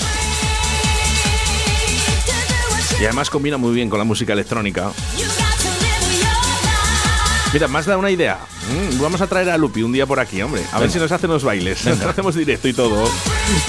Y 3.01 3.05
además 3.05 3.31
combina 3.31 3.57
muy 3.57 3.73
bien 3.73 3.89
con 3.89 3.99
la 3.99 4.05
música 4.05 4.35
electrónica. 4.35 4.93
Mira, 7.53 7.67
has 7.67 7.87
dado 7.87 7.99
una 7.99 8.13
idea. 8.13 8.39
Mm, 8.69 9.01
vamos 9.01 9.21
a 9.21 9.27
traer 9.27 9.51
a 9.51 9.59
Lupi 9.59 9.83
un 9.83 9.91
día 9.91 10.07
por 10.07 10.21
aquí, 10.21 10.41
hombre. 10.41 10.63
A 10.73 10.79
ver 10.79 10.89
si 10.89 11.01
nos 11.01 11.11
hace 11.11 11.27
unos 11.27 11.43
bailes. 11.43 11.85
Hacemos 12.07 12.37
directo 12.37 12.69
y 12.69 12.73
todo. 12.73 13.11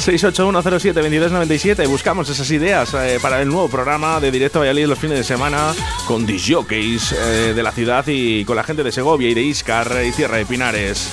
681072297. 0.05 1.87
Buscamos 1.87 2.29
esas 2.29 2.51
ideas 2.51 2.93
eh, 2.93 3.17
para 3.19 3.41
el 3.41 3.47
nuevo 3.47 3.69
programa 3.69 4.19
de 4.19 4.29
Directo 4.29 4.59
Valladolid 4.59 4.85
los 4.85 4.99
fines 4.99 5.17
de 5.17 5.23
semana 5.23 5.73
con 6.05 6.27
disjockeys 6.27 7.13
eh, 7.13 7.53
de 7.55 7.63
la 7.63 7.71
ciudad 7.71 8.05
y 8.07 8.45
con 8.45 8.55
la 8.55 8.63
gente 8.63 8.83
de 8.83 8.91
Segovia 8.91 9.29
y 9.29 9.33
de 9.33 9.41
Iscar 9.41 9.91
y 10.05 10.11
Tierra 10.11 10.37
de 10.37 10.45
Pinares. 10.45 11.11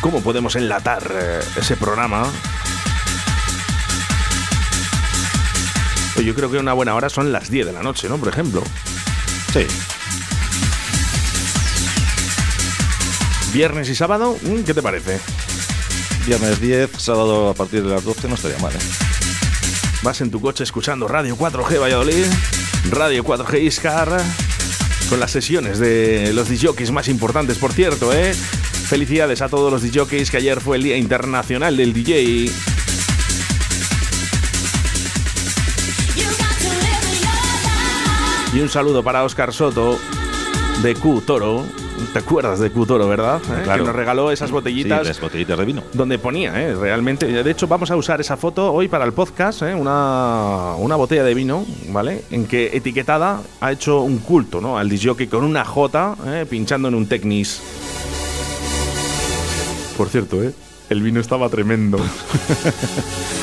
¿Cómo 0.00 0.22
podemos 0.22 0.56
enlatar 0.56 1.12
eh, 1.12 1.40
ese 1.58 1.76
programa? 1.76 2.22
Yo 6.24 6.34
creo 6.34 6.50
que 6.50 6.58
una 6.58 6.72
buena 6.72 6.94
hora 6.94 7.08
son 7.08 7.32
las 7.32 7.50
10 7.50 7.66
de 7.66 7.72
la 7.72 7.82
noche, 7.82 8.08
¿no? 8.08 8.18
Por 8.18 8.28
ejemplo. 8.28 8.62
Sí. 9.52 9.66
Viernes 13.52 13.88
y 13.88 13.94
sábado, 13.94 14.36
mm, 14.42 14.62
¿qué 14.62 14.74
te 14.74 14.82
parece? 14.82 15.20
Viernes 16.26 16.60
10, 16.60 16.90
sábado 16.98 17.48
a 17.48 17.54
partir 17.54 17.82
de 17.82 17.90
las 17.90 18.04
12 18.04 18.28
no 18.28 18.34
estaría 18.34 18.58
mal, 18.58 18.74
¿eh? 18.74 18.78
Vas 20.02 20.20
en 20.20 20.30
tu 20.30 20.40
coche 20.40 20.64
escuchando 20.64 21.08
Radio 21.08 21.36
4G 21.36 21.80
Valladolid, 21.80 22.26
Radio 22.90 23.24
4G 23.24 23.62
Iscar, 23.62 24.20
con 25.08 25.20
las 25.20 25.30
sesiones 25.30 25.78
de 25.78 26.32
los 26.34 26.48
DJs 26.48 26.90
más 26.90 27.08
importantes, 27.08 27.58
por 27.58 27.72
cierto, 27.72 28.12
¿eh? 28.12 28.34
Felicidades 28.34 29.40
a 29.40 29.48
todos 29.48 29.72
los 29.72 29.82
DJs 29.82 30.30
que 30.30 30.36
ayer 30.36 30.60
fue 30.60 30.76
el 30.76 30.82
Día 30.82 30.96
Internacional 30.96 31.76
del 31.76 31.92
DJ. 31.92 32.50
Y 38.58 38.60
un 38.60 38.68
saludo 38.68 39.04
para 39.04 39.22
Oscar 39.22 39.52
Soto 39.54 40.00
de 40.82 40.96
Q 40.96 41.22
Toro. 41.24 41.64
¿Te 42.12 42.18
acuerdas 42.18 42.58
de 42.58 42.72
Q 42.72 42.86
Toro, 42.86 43.06
verdad? 43.06 43.40
¿Eh? 43.56 43.60
Claro. 43.62 43.84
Que 43.84 43.86
nos 43.86 43.94
regaló 43.94 44.32
esas 44.32 44.48
Sí, 44.48 44.52
botellitas 44.52 45.06
las 45.06 45.20
botellitas 45.20 45.56
de 45.56 45.64
vino. 45.64 45.84
donde 45.92 46.18
ponía, 46.18 46.60
¿eh? 46.60 46.74
realmente. 46.74 47.26
De 47.26 47.48
hecho, 47.48 47.68
vamos 47.68 47.92
a 47.92 47.96
usar 47.96 48.20
esa 48.20 48.36
foto 48.36 48.72
hoy 48.72 48.88
para 48.88 49.04
el 49.04 49.12
podcast, 49.12 49.62
¿eh? 49.62 49.76
una, 49.76 50.74
una 50.76 50.96
botella 50.96 51.22
de 51.22 51.34
vino, 51.34 51.64
¿vale? 51.90 52.24
En 52.32 52.48
que 52.48 52.76
etiquetada 52.76 53.42
ha 53.60 53.70
hecho 53.70 54.00
un 54.00 54.18
culto, 54.18 54.60
¿no? 54.60 54.76
Al 54.76 54.88
disjockey 54.88 55.28
con 55.28 55.44
una 55.44 55.64
J 55.64 56.16
¿eh? 56.26 56.44
pinchando 56.50 56.88
en 56.88 56.96
un 56.96 57.06
Technis. 57.06 57.62
Por 59.96 60.08
cierto, 60.08 60.42
¿eh? 60.42 60.52
El 60.90 61.00
vino 61.02 61.20
estaba 61.20 61.48
tremendo. 61.48 61.98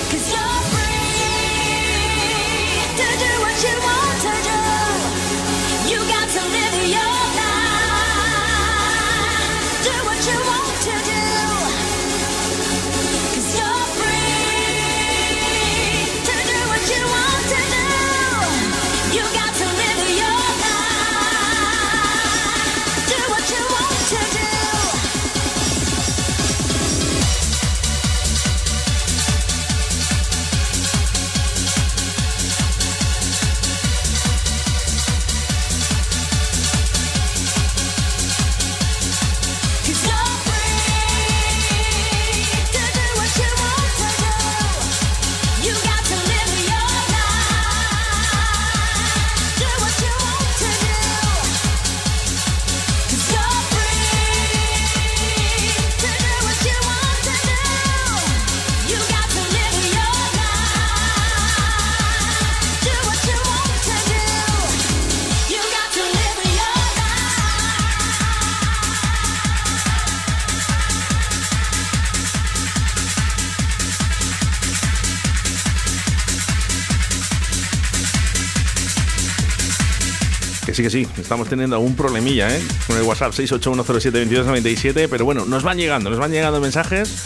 sí, 80.75 80.83
que 80.83 80.89
sí, 80.89 81.07
estamos 81.17 81.47
teniendo 81.47 81.77
algún 81.77 81.95
problemilla, 81.95 82.53
¿eh? 82.53 82.61
Con 82.85 82.97
el 82.97 83.03
WhatsApp 83.03 83.31
681072297, 83.31 85.07
pero 85.09 85.23
bueno, 85.23 85.45
nos 85.45 85.63
van 85.63 85.77
llegando, 85.77 86.09
nos 86.09 86.19
van 86.19 86.31
llegando 86.31 86.59
mensajes. 86.59 87.23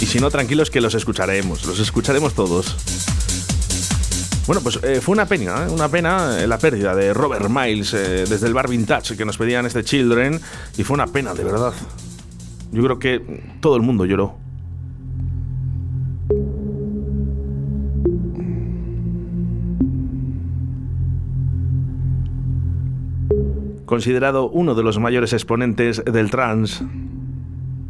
Y 0.00 0.06
si 0.06 0.20
no, 0.20 0.30
tranquilos 0.30 0.70
que 0.70 0.80
los 0.80 0.94
escucharemos, 0.94 1.64
los 1.66 1.80
escucharemos 1.80 2.34
todos. 2.34 2.76
Bueno, 4.46 4.62
pues 4.62 4.78
eh, 4.84 5.00
fue 5.02 5.14
una 5.14 5.26
pena, 5.26 5.66
¿eh? 5.66 5.70
una 5.70 5.88
pena 5.88 6.40
eh, 6.40 6.46
la 6.46 6.58
pérdida 6.58 6.94
de 6.94 7.12
Robert 7.12 7.48
Miles 7.50 7.90
desde 7.90 8.46
el 8.46 8.54
bar 8.54 8.68
Vintage 8.68 9.16
que 9.16 9.24
nos 9.24 9.36
pedían 9.36 9.66
este 9.66 9.82
Children 9.82 10.40
y 10.78 10.84
fue 10.84 10.94
una 10.94 11.08
pena, 11.08 11.34
de 11.34 11.42
verdad. 11.42 11.72
Yo 12.70 12.84
creo 12.84 12.98
que 13.00 13.42
todo 13.60 13.76
el 13.76 13.82
mundo 13.82 14.04
lloró. 14.04 14.47
Considerado 23.88 24.50
uno 24.50 24.74
de 24.74 24.82
los 24.82 24.98
mayores 24.98 25.32
exponentes 25.32 26.04
del 26.04 26.30
trance 26.30 26.84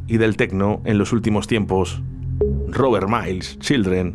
y 0.07 0.17
del 0.19 0.37
techno 0.37 0.81
en 0.85 0.97
los 0.97 1.13
últimos 1.13 1.49
tiempos, 1.49 2.01
Robert 2.69 3.09
Miles, 3.09 3.59
Children, 3.59 4.15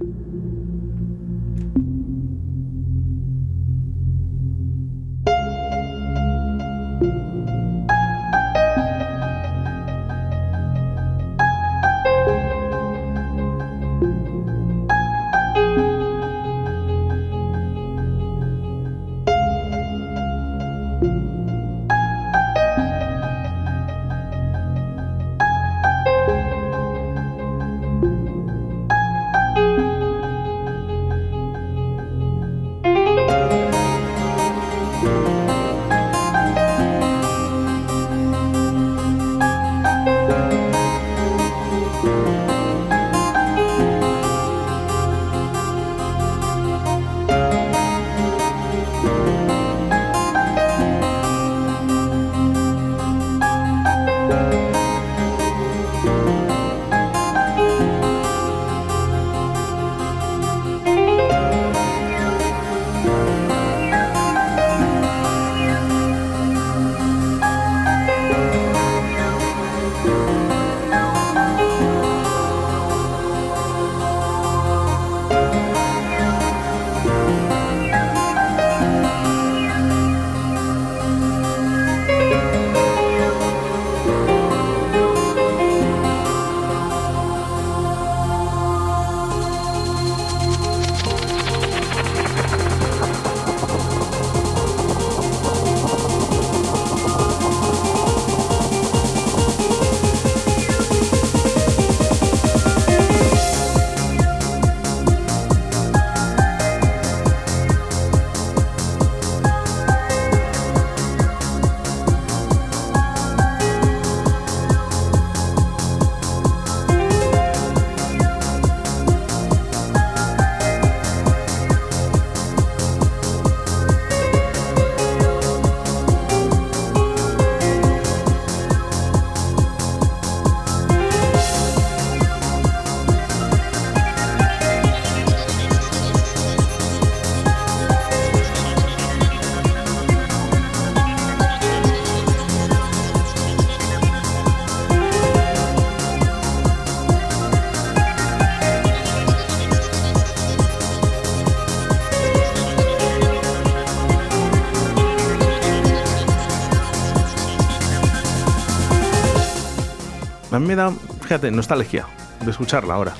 me 160.76 160.82
da, 160.82 160.92
fíjate, 161.22 161.52
nostalgia 161.52 162.08
de 162.44 162.52
escucharla 162.52 162.96
ahora. 162.96 163.14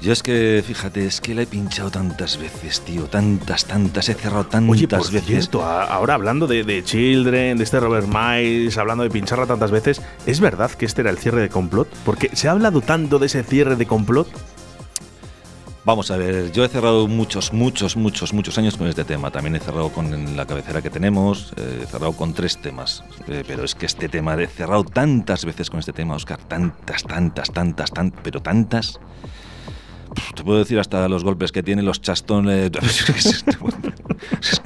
Yo 0.00 0.12
es 0.12 0.22
que, 0.22 0.64
fíjate, 0.66 1.06
es 1.06 1.20
que 1.20 1.32
la 1.32 1.42
he 1.42 1.46
pinchado 1.46 1.88
tantas 1.88 2.36
veces, 2.36 2.80
tío. 2.80 3.04
Tantas, 3.04 3.66
tantas. 3.66 4.08
He 4.08 4.14
cerrado 4.14 4.44
tantas 4.44 4.70
Oye, 4.72 4.88
por 4.88 4.98
veces. 5.12 5.24
cierto, 5.24 5.64
ahora 5.64 6.14
hablando 6.14 6.48
de, 6.48 6.64
de 6.64 6.82
Children, 6.82 7.56
de 7.56 7.62
este 7.62 7.78
Robert 7.78 8.08
Miles, 8.08 8.76
hablando 8.78 9.04
de 9.04 9.10
pincharla 9.10 9.46
tantas 9.46 9.70
veces, 9.70 10.02
¿es 10.26 10.40
verdad 10.40 10.72
que 10.72 10.86
este 10.86 11.02
era 11.02 11.10
el 11.10 11.18
cierre 11.18 11.40
de 11.40 11.48
complot? 11.48 11.88
Porque 12.04 12.34
se 12.34 12.48
ha 12.48 12.50
hablado 12.50 12.80
tanto 12.80 13.20
de 13.20 13.26
ese 13.26 13.44
cierre 13.44 13.76
de 13.76 13.86
complot. 13.86 14.26
Vamos 15.84 16.12
a 16.12 16.16
ver, 16.16 16.52
yo 16.52 16.64
he 16.64 16.68
cerrado 16.68 17.08
muchos, 17.08 17.52
muchos, 17.52 17.96
muchos, 17.96 18.32
muchos 18.32 18.56
años 18.56 18.76
con 18.76 18.86
este 18.86 19.04
tema. 19.04 19.32
También 19.32 19.56
he 19.56 19.58
cerrado 19.58 19.88
con 19.88 20.36
la 20.36 20.46
cabecera 20.46 20.80
que 20.80 20.90
tenemos, 20.90 21.52
eh, 21.56 21.80
he 21.82 21.86
cerrado 21.86 22.12
con 22.12 22.34
tres 22.34 22.62
temas. 22.62 23.02
Eh, 23.26 23.42
pero 23.44 23.64
es 23.64 23.74
que 23.74 23.86
este 23.86 24.08
tema, 24.08 24.40
he 24.40 24.46
cerrado 24.46 24.84
tantas 24.84 25.44
veces 25.44 25.70
con 25.70 25.80
este 25.80 25.92
tema, 25.92 26.14
Oscar, 26.14 26.38
tantas, 26.38 27.02
tantas, 27.02 27.50
tantas, 27.50 27.90
tan, 27.90 28.12
pero 28.12 28.40
tantas. 28.40 29.00
Te 30.36 30.44
puedo 30.44 30.60
decir 30.60 30.78
hasta 30.78 31.08
los 31.08 31.24
golpes 31.24 31.50
que 31.50 31.64
tiene, 31.64 31.82
los 31.82 32.00
chastones. 32.00 32.70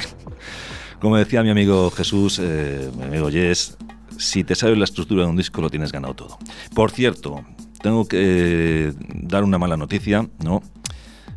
Como 1.01 1.17
decía 1.17 1.43
mi 1.43 1.49
amigo 1.49 1.91
Jesús, 1.93 2.39
eh, 2.43 2.91
mi 2.95 3.05
amigo 3.05 3.31
Jess, 3.31 3.79
si 4.19 4.45
te 4.45 4.55
sabes 4.55 4.77
la 4.77 4.85
estructura 4.85 5.23
de 5.23 5.31
un 5.31 5.37
disco 5.37 5.63
lo 5.63 5.71
tienes 5.71 5.93
ganado 5.93 6.13
todo. 6.13 6.39
Por 6.75 6.91
cierto, 6.91 7.43
tengo 7.81 8.07
que 8.07 8.93
dar 9.15 9.45
una 9.45 9.57
mala 9.57 9.79
noticia, 9.79 10.29
¿no? 10.45 10.63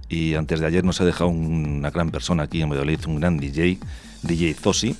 Y 0.10 0.34
antes 0.34 0.60
de 0.60 0.66
ayer 0.66 0.84
nos 0.84 1.00
ha 1.02 1.06
dejado 1.06 1.30
una 1.30 1.92
gran 1.92 2.10
persona 2.10 2.44
aquí 2.44 2.62
en 2.62 2.70
Valladolid, 2.70 3.00
un 3.08 3.20
gran 3.20 3.38
DJ, 3.38 3.78
DJ 4.24 4.56
Zosi. 4.56 4.96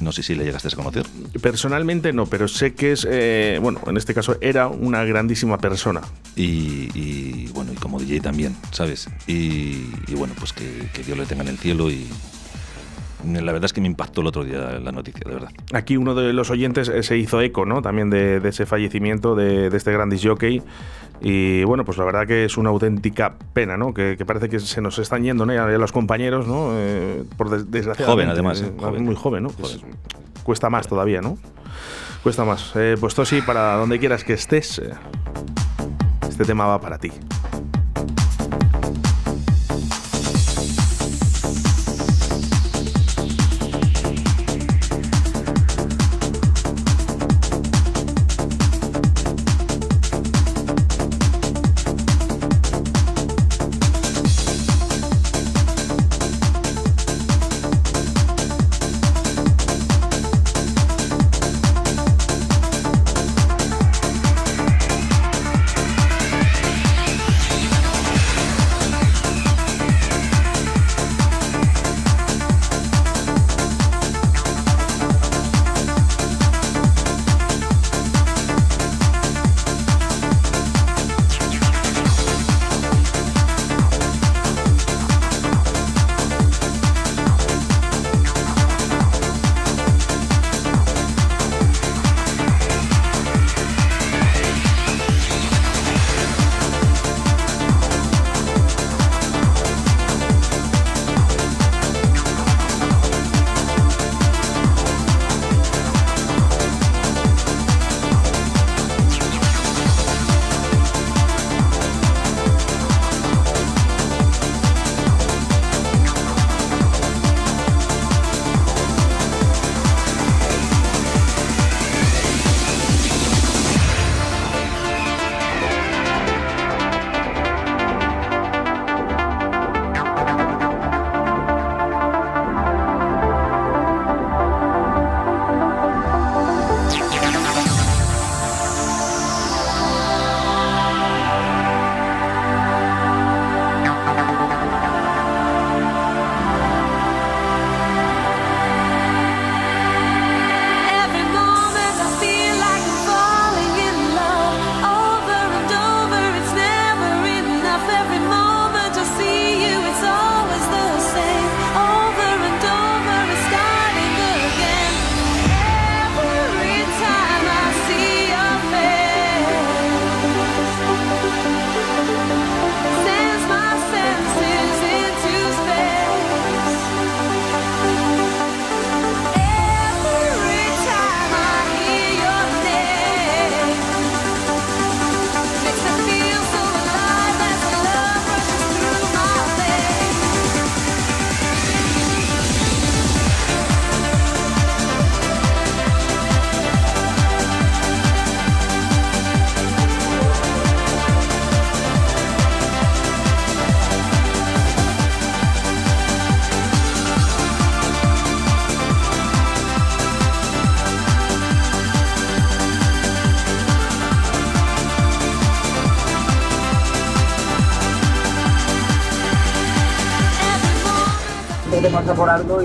No 0.00 0.12
sé 0.12 0.22
si 0.22 0.34
le 0.34 0.44
llegaste 0.44 0.68
a 0.68 0.70
conocer. 0.70 1.06
Personalmente 1.42 2.12
no, 2.12 2.26
pero 2.26 2.46
sé 2.46 2.74
que 2.74 2.92
es, 2.92 3.06
eh, 3.10 3.58
bueno, 3.60 3.80
en 3.86 3.96
este 3.96 4.14
caso 4.14 4.36
era 4.40 4.68
una 4.68 5.04
grandísima 5.04 5.58
persona. 5.58 6.02
Y, 6.36 6.88
y, 6.94 7.50
bueno, 7.52 7.72
y 7.72 7.76
como 7.76 7.98
DJ 7.98 8.20
también, 8.20 8.56
¿sabes? 8.70 9.08
Y, 9.26 9.90
y 10.06 10.14
bueno, 10.14 10.34
pues 10.38 10.52
que, 10.52 10.88
que 10.94 11.02
Dios 11.02 11.18
le 11.18 11.26
tenga 11.26 11.42
en 11.42 11.48
el 11.48 11.58
cielo 11.58 11.90
y 11.90 12.06
la 13.24 13.52
verdad 13.52 13.64
es 13.64 13.72
que 13.72 13.80
me 13.80 13.88
impactó 13.88 14.20
el 14.20 14.28
otro 14.28 14.44
día 14.44 14.78
la 14.78 14.92
noticia, 14.92 15.22
de 15.26 15.34
verdad. 15.34 15.50
Aquí 15.72 15.96
uno 15.96 16.14
de 16.14 16.32
los 16.32 16.50
oyentes 16.50 16.88
eh, 16.88 17.02
se 17.02 17.16
hizo 17.16 17.40
eco, 17.40 17.66
¿no? 17.66 17.82
También 17.82 18.10
de, 18.10 18.40
de 18.40 18.48
ese 18.48 18.66
fallecimiento 18.66 19.34
de, 19.34 19.70
de 19.70 19.76
este 19.76 19.92
gran 19.92 20.08
disc 20.10 20.24
jockey. 20.24 20.62
Y 21.20 21.64
bueno, 21.64 21.84
pues 21.84 21.98
la 21.98 22.04
verdad 22.04 22.26
que 22.26 22.44
es 22.44 22.56
una 22.56 22.70
auténtica 22.70 23.34
pena, 23.52 23.76
¿no? 23.76 23.92
Que, 23.92 24.16
que 24.16 24.24
parece 24.24 24.48
que 24.48 24.60
se 24.60 24.80
nos 24.80 24.98
están 24.98 25.22
yendo, 25.24 25.44
¿no? 25.46 25.52
Ya 25.52 25.66
los 25.66 25.90
compañeros, 25.92 26.46
¿no? 26.46 26.70
Eh, 26.74 27.24
por 27.36 27.50
des- 27.50 27.70
desgraciadamente. 27.70 28.12
Joven, 28.12 28.28
además, 28.30 28.60
eh. 28.62 28.72
Joven. 28.78 29.04
Muy 29.04 29.16
joven, 29.16 29.42
¿no? 29.42 29.48
Pues 29.50 29.78
Joven. 29.78 29.96
cuesta 30.44 30.70
más 30.70 30.86
todavía, 30.86 31.20
¿no? 31.20 31.36
Cuesta 32.22 32.44
más. 32.44 32.72
Eh, 32.76 32.96
pues 33.00 33.14
Tosi, 33.14 33.42
para 33.42 33.74
donde 33.74 33.98
quieras 33.98 34.22
que 34.22 34.34
estés, 34.34 34.78
eh, 34.78 34.90
este 36.28 36.44
tema 36.44 36.66
va 36.66 36.80
para 36.80 36.98
ti. 36.98 37.10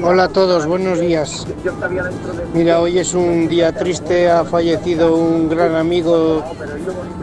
Hola 0.04 0.26
a 0.26 0.30
todos, 0.30 0.68
buenos 0.68 1.00
días. 1.00 1.48
Mira, 2.54 2.80
hoy 2.80 3.00
es 3.00 3.16
un 3.16 3.48
día 3.48 3.72
triste, 3.72 4.30
ha 4.30 4.44
fallecido 4.46 5.16
un 5.16 5.50
gran 5.50 5.74
amigo 5.76 6.44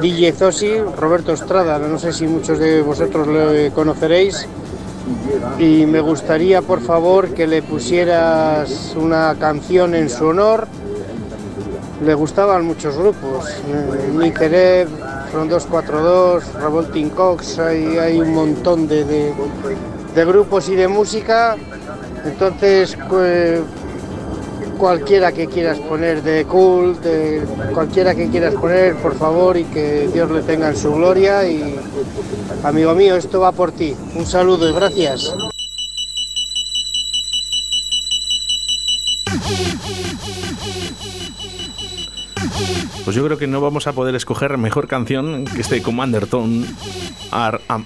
DJ 0.01 0.33
Zosi, 0.33 0.79
Roberto 0.97 1.33
Estrada, 1.33 1.79
no 1.79 1.97
sé 1.99 2.13
si 2.13 2.27
muchos 2.27 2.59
de 2.59 2.83
vosotros 2.83 3.29
lo 3.29 3.73
conoceréis. 3.73 4.49
Y 5.61 5.87
me 5.87 6.01
gustaría, 6.01 6.61
por 6.61 6.81
favor, 6.81 7.29
que 7.35 7.47
le 7.47 7.63
pusieras 7.63 8.95
una 8.97 9.37
canción 9.39 9.95
en 9.95 10.11
su 10.11 10.27
honor. 10.27 10.67
Le 12.05 12.15
gustaban 12.15 12.65
muchos 12.65 12.97
grupos, 12.97 13.49
eh, 13.69 14.11
Nicereb, 14.13 14.89
From 15.31 15.49
242, 15.49 16.55
Revolting 16.55 17.11
Cox, 17.11 17.59
hay, 17.61 17.99
hay 17.99 18.19
un 18.21 18.35
montón 18.35 18.89
de, 18.89 19.05
de- 19.05 19.35
de 20.15 20.25
grupos 20.25 20.69
y 20.69 20.75
de 20.75 20.89
música. 20.89 21.57
Entonces, 22.25 22.97
pues, 23.09 23.61
cualquiera 24.79 25.33
que 25.33 25.47
quieras 25.47 25.79
poner 25.79 26.23
de 26.23 26.45
Cult, 26.45 27.03
de 27.03 27.43
cualquiera 27.75 28.15
que 28.15 28.29
quieras 28.29 28.55
poner, 28.55 28.97
por 28.97 29.17
favor, 29.17 29.57
y 29.57 29.65
que 29.65 30.09
Dios 30.13 30.31
le 30.31 30.43
tenga 30.43 30.69
en 30.69 30.77
su 30.77 30.93
gloria. 30.93 31.47
Y 31.47 31.79
amigo 32.65 32.95
mío, 32.95 33.17
esto 33.17 33.41
va 33.41 33.53
por 33.53 33.73
ti. 33.73 33.95
Un 34.15 34.27
saludo 34.27 34.69
y 34.69 34.73
gracias. 34.73 35.35
Pues 43.05 43.17
yo 43.17 43.25
creo 43.25 43.39
que 43.39 43.47
no 43.47 43.61
vamos 43.61 43.87
a 43.87 43.93
poder 43.93 44.15
escoger 44.15 44.57
mejor 44.57 44.87
canción 44.87 45.45
que 45.45 45.63
este 45.63 45.83
Commander 45.83 46.27
Tone 46.27 46.65
R.A. 47.33 47.81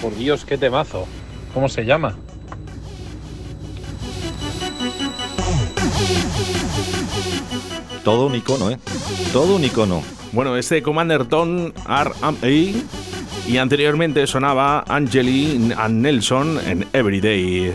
Por 0.00 0.16
Dios, 0.16 0.44
qué 0.44 0.58
temazo. 0.58 1.06
¿Cómo 1.54 1.68
se 1.68 1.84
llama? 1.84 2.16
Todo 8.04 8.26
un 8.26 8.34
icono, 8.34 8.70
¿eh? 8.70 8.78
Todo 9.32 9.56
un 9.56 9.64
icono. 9.64 10.02
Bueno, 10.32 10.56
este 10.56 10.82
Commander 10.82 11.24
Tone 11.26 11.72
R.A. 11.88 12.48
y 12.48 13.56
anteriormente 13.58 14.26
sonaba 14.26 14.84
Angeli 14.88 15.72
and 15.76 16.00
Nelson 16.00 16.58
en 16.66 16.88
Everyday. 16.92 17.72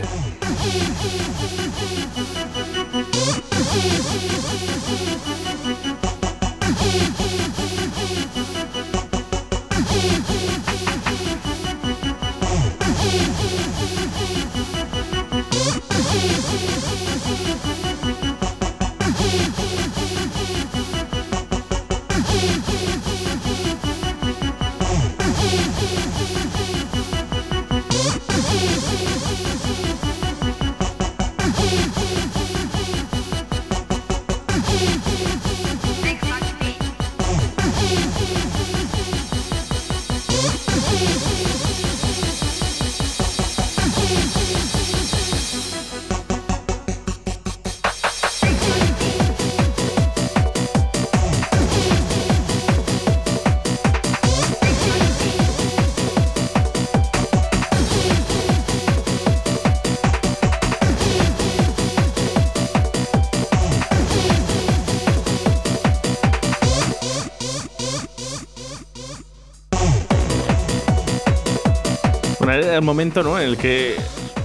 El 72.78 72.84
momento 72.84 73.22
¿no? 73.22 73.38
en 73.38 73.48
el 73.48 73.56
que 73.56 73.96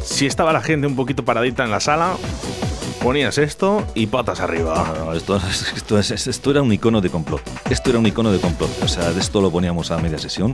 si 0.03 0.25
estaba 0.25 0.51
la 0.53 0.61
gente 0.61 0.85
un 0.87 0.95
poquito 0.95 1.23
paradita 1.25 1.63
en 1.63 1.71
la 1.71 1.79
sala, 1.79 2.15
ponías 3.01 3.37
esto 3.37 3.85
y 3.95 4.07
patas 4.07 4.39
arriba. 4.39 4.93
No, 4.97 5.05
no, 5.05 5.13
esto, 5.13 5.39
esto, 5.75 5.99
es- 5.99 6.27
esto 6.27 6.51
era 6.51 6.61
un 6.61 6.71
icono 6.73 7.01
de 7.01 7.09
complot. 7.09 7.41
Esto 7.69 7.89
era 7.89 7.99
un 7.99 8.05
icono 8.05 8.31
de 8.31 8.39
complot. 8.39 8.69
O 8.83 8.87
sea, 8.87 9.11
de 9.11 9.19
esto 9.19 9.41
lo 9.41 9.51
poníamos 9.51 9.91
a 9.91 9.97
media 9.97 10.17
sesión. 10.19 10.53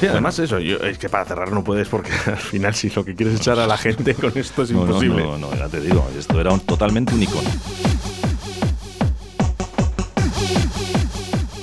Sí, 0.00 0.08
además 0.08 0.36
eso, 0.40 0.58
yo, 0.58 0.78
es 0.78 0.98
que 0.98 1.08
para 1.08 1.24
cerrar 1.24 1.52
no 1.52 1.62
puedes 1.62 1.86
porque 1.88 2.10
al 2.26 2.36
final 2.36 2.74
si 2.74 2.90
lo 2.90 3.04
que 3.04 3.14
quieres 3.14 3.34
es 3.34 3.40
echar 3.40 3.60
a 3.60 3.68
la 3.68 3.78
gente 3.78 4.14
con 4.14 4.32
esto 4.36 4.62
es 4.64 4.72
No, 4.72 4.80
no, 4.80 4.86
imposible. 4.86 5.22
No, 5.22 5.38
no, 5.38 5.54
ya 5.54 5.68
te 5.68 5.80
digo, 5.80 6.08
esto 6.18 6.40
era 6.40 6.50
un- 6.52 6.58
totalmente 6.60 7.14
un 7.14 7.22
icono. 7.22 7.48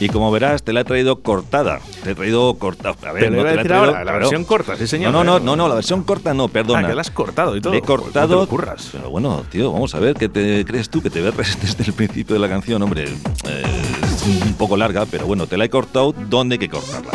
Y 0.02 0.08
como 0.08 0.32
verás, 0.32 0.64
te 0.64 0.72
la 0.72 0.82
he 0.82 0.84
traído 0.86 1.22
cortada. 1.22 1.80
Te 2.04 2.12
he 2.12 2.16
traído 2.16 2.54
cortada. 2.56 2.96
A 3.06 3.12
ver, 3.12 3.24
Te 3.26 3.30
no 3.32 3.38
te 3.38 3.44
la 3.44 3.50
he 3.52 3.64
traído- 3.66 3.76
ahora, 3.76 3.92
la 3.92 4.02
claro. 4.04 4.20
versión 4.20 4.46
corta, 4.46 4.78
sí 4.78 4.88
señor. 4.88 5.12
No, 5.12 5.26
no, 5.26 5.40
no, 5.40 5.46
no, 5.46 5.56
no, 5.58 5.68
la 5.68 5.76
versión 5.76 6.04
corta 6.04 6.34
no, 6.34 6.48
perdona. 6.48 6.80
Ah, 6.80 6.90
que 6.90 6.96
la 6.96 7.02
has 7.02 7.12
cortado 7.12 7.56
y 7.58 7.62
todo. 7.62 7.74
Le 7.74 7.80
he 7.80 7.82
cortado. 7.82 8.48
no 8.48 8.48
te. 8.48 8.76
Pero 8.94 9.10
bueno, 9.10 9.44
tío, 9.52 9.74
vamos 9.74 9.94
a 9.96 10.00
ver, 10.00 10.16
¿qué 10.16 10.30
te 10.30 10.64
crees 10.66 10.90
tú? 10.90 11.02
Que 11.02 11.10
te 11.10 11.20
ves 11.22 11.36
desde 11.62 11.84
el 11.84 11.94
principio 11.94 12.34
de 12.36 12.40
la 12.40 12.48
canción, 12.48 12.82
hombre. 12.82 13.06
eh, 13.46 13.64
es 14.04 14.46
un 14.46 14.54
poco 14.54 14.78
larga, 14.78 15.06
pero 15.06 15.26
bueno, 15.26 15.48
te 15.48 15.58
la 15.58 15.66
he 15.66 15.70
cortado 15.70 16.14
donde 16.30 16.56
hay 16.56 16.60
que 16.60 16.70
cortarla. 16.70 17.12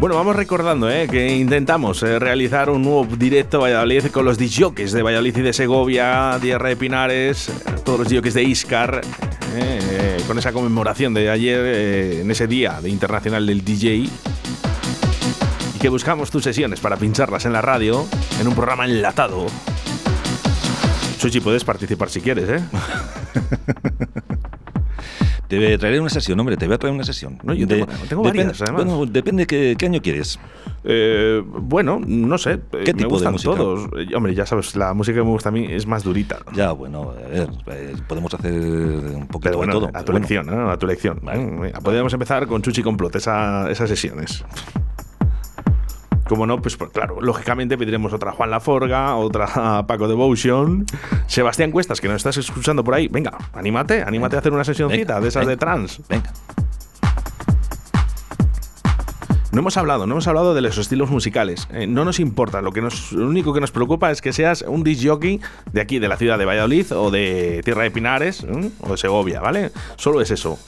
Bueno, 0.00 0.14
vamos 0.14 0.36
recordando 0.36 0.88
¿eh? 0.88 1.08
que 1.10 1.36
intentamos 1.36 2.02
eh, 2.04 2.20
realizar 2.20 2.70
un 2.70 2.82
nuevo 2.82 3.04
directo 3.16 3.60
Valladolid 3.60 4.06
con 4.12 4.24
los 4.24 4.38
disjockeys 4.38 4.92
de 4.92 5.02
Valladolid 5.02 5.36
y 5.36 5.40
de 5.42 5.52
Segovia, 5.52 6.38
Tierra 6.40 6.68
de 6.68 6.76
Pinares, 6.76 7.48
eh, 7.48 7.52
todos 7.84 7.98
los 7.98 8.08
disjockeys 8.08 8.34
de 8.34 8.44
Iscar, 8.44 9.00
eh, 9.54 10.22
con 10.26 10.38
esa 10.38 10.52
conmemoración 10.52 11.14
de 11.14 11.30
ayer, 11.30 11.60
eh, 11.64 12.20
en 12.22 12.30
ese 12.30 12.46
día 12.46 12.80
de 12.80 12.88
internacional 12.90 13.46
del 13.46 13.64
DJ. 13.64 13.94
Y 13.96 14.10
que 15.80 15.88
buscamos 15.88 16.30
tus 16.30 16.42
sesiones 16.44 16.80
para 16.80 16.96
pincharlas 16.96 17.44
en 17.46 17.52
la 17.52 17.60
radio, 17.62 18.06
en 18.40 18.48
un 18.48 18.54
programa 18.54 18.84
enlatado. 18.84 19.46
Suchi, 21.18 21.40
puedes 21.40 21.64
participar 21.64 22.10
si 22.10 22.20
quieres, 22.20 22.48
¿eh? 22.48 22.60
Te 25.48 25.78
traeré 25.78 25.98
una 25.98 26.10
sesión, 26.10 26.38
hombre, 26.38 26.58
te 26.58 26.66
voy 26.66 26.74
a 26.74 26.78
traer 26.78 26.94
una 26.94 27.04
sesión. 27.04 27.38
No, 27.42 27.54
yo 27.54 27.66
tengo- 27.66 27.86
tengo 28.06 28.22
varias, 28.22 28.60
además. 28.60 28.84
Bueno, 28.84 29.06
depende 29.06 29.46
qué, 29.46 29.76
qué 29.78 29.86
año 29.86 30.02
quieres. 30.02 30.38
Eh, 30.90 31.42
bueno, 31.44 32.00
no 32.06 32.38
sé. 32.38 32.52
eh, 32.52 32.60
¿Qué 32.70 32.78
me 32.78 32.84
tipo 32.94 32.98
de 33.00 33.04
gustan 33.06 33.32
música? 33.32 33.54
todos. 33.54 33.90
Eh, 33.98 34.14
Hombre, 34.16 34.34
ya 34.34 34.46
sabes, 34.46 34.74
la 34.74 34.94
música 34.94 35.18
que 35.18 35.22
me 35.22 35.28
gusta 35.30 35.50
a 35.50 35.52
mí 35.52 35.66
es 35.68 35.86
más 35.86 36.02
durita. 36.02 36.38
Ya, 36.54 36.72
bueno, 36.72 37.10
a 37.10 37.28
ver, 37.28 37.50
eh, 37.66 37.94
podemos 38.08 38.32
hacer 38.32 38.52
un 38.54 39.26
poquito 39.26 39.40
Pero 39.50 39.56
bueno, 39.58 39.74
de 39.74 39.80
todo. 39.80 39.88
a 39.88 40.02
tu 40.02 40.12
bueno. 40.12 40.16
elección, 40.26 40.46
¿no? 40.46 40.70
A 40.70 40.78
tu 40.78 40.86
elección. 40.86 41.20
Vale. 41.22 41.72
Podríamos 41.82 42.10
empezar 42.14 42.46
con 42.46 42.62
Chuchi 42.62 42.82
Complot, 42.82 43.14
esa- 43.16 43.70
esas 43.70 43.88
sesiones. 43.90 44.44
Como 46.26 46.46
no, 46.46 46.60
pues 46.60 46.76
pues, 46.76 46.90
claro, 46.90 47.20
lógicamente 47.22 47.78
pediremos 47.78 48.12
otra 48.12 48.32
Juan 48.32 48.50
Laforga, 48.50 49.14
otra 49.16 49.84
Paco 49.86 50.08
Devotion, 50.08 50.84
Sebastián 51.26 51.70
Cuestas, 51.70 52.00
que 52.02 52.08
nos 52.08 52.16
estás 52.16 52.36
escuchando 52.36 52.84
por 52.84 52.94
ahí. 52.94 53.08
Venga, 53.08 53.36
anímate, 53.54 54.02
anímate 54.02 54.36
a 54.36 54.40
hacer 54.40 54.52
una 54.52 54.64
sesioncita 54.64 55.14
Venga, 55.14 55.20
de 55.22 55.28
esas 55.28 55.46
de 55.46 55.56
trans. 55.56 56.02
Venga. 56.08 56.30
No 59.58 59.62
hemos 59.62 59.76
hablado, 59.76 60.06
no 60.06 60.14
hemos 60.14 60.28
hablado 60.28 60.54
de 60.54 60.60
los 60.60 60.78
estilos 60.78 61.10
musicales. 61.10 61.66
Eh, 61.72 61.88
no 61.88 62.04
nos 62.04 62.20
importa, 62.20 62.62
lo, 62.62 62.70
que 62.70 62.80
nos, 62.80 63.10
lo 63.10 63.26
único 63.26 63.52
que 63.52 63.60
nos 63.60 63.72
preocupa 63.72 64.12
es 64.12 64.22
que 64.22 64.32
seas 64.32 64.62
un 64.62 64.84
disc 64.84 65.04
jockey 65.04 65.40
de 65.72 65.80
aquí, 65.80 65.98
de 65.98 66.06
la 66.06 66.16
ciudad 66.16 66.38
de 66.38 66.44
Valladolid 66.44 66.92
o 66.92 67.10
de 67.10 67.60
Tierra 67.64 67.82
de 67.82 67.90
Pinares 67.90 68.46
o 68.80 68.92
de 68.92 68.96
Segovia, 68.96 69.40
¿vale? 69.40 69.72
Solo 69.96 70.20
es 70.20 70.30
eso. 70.30 70.60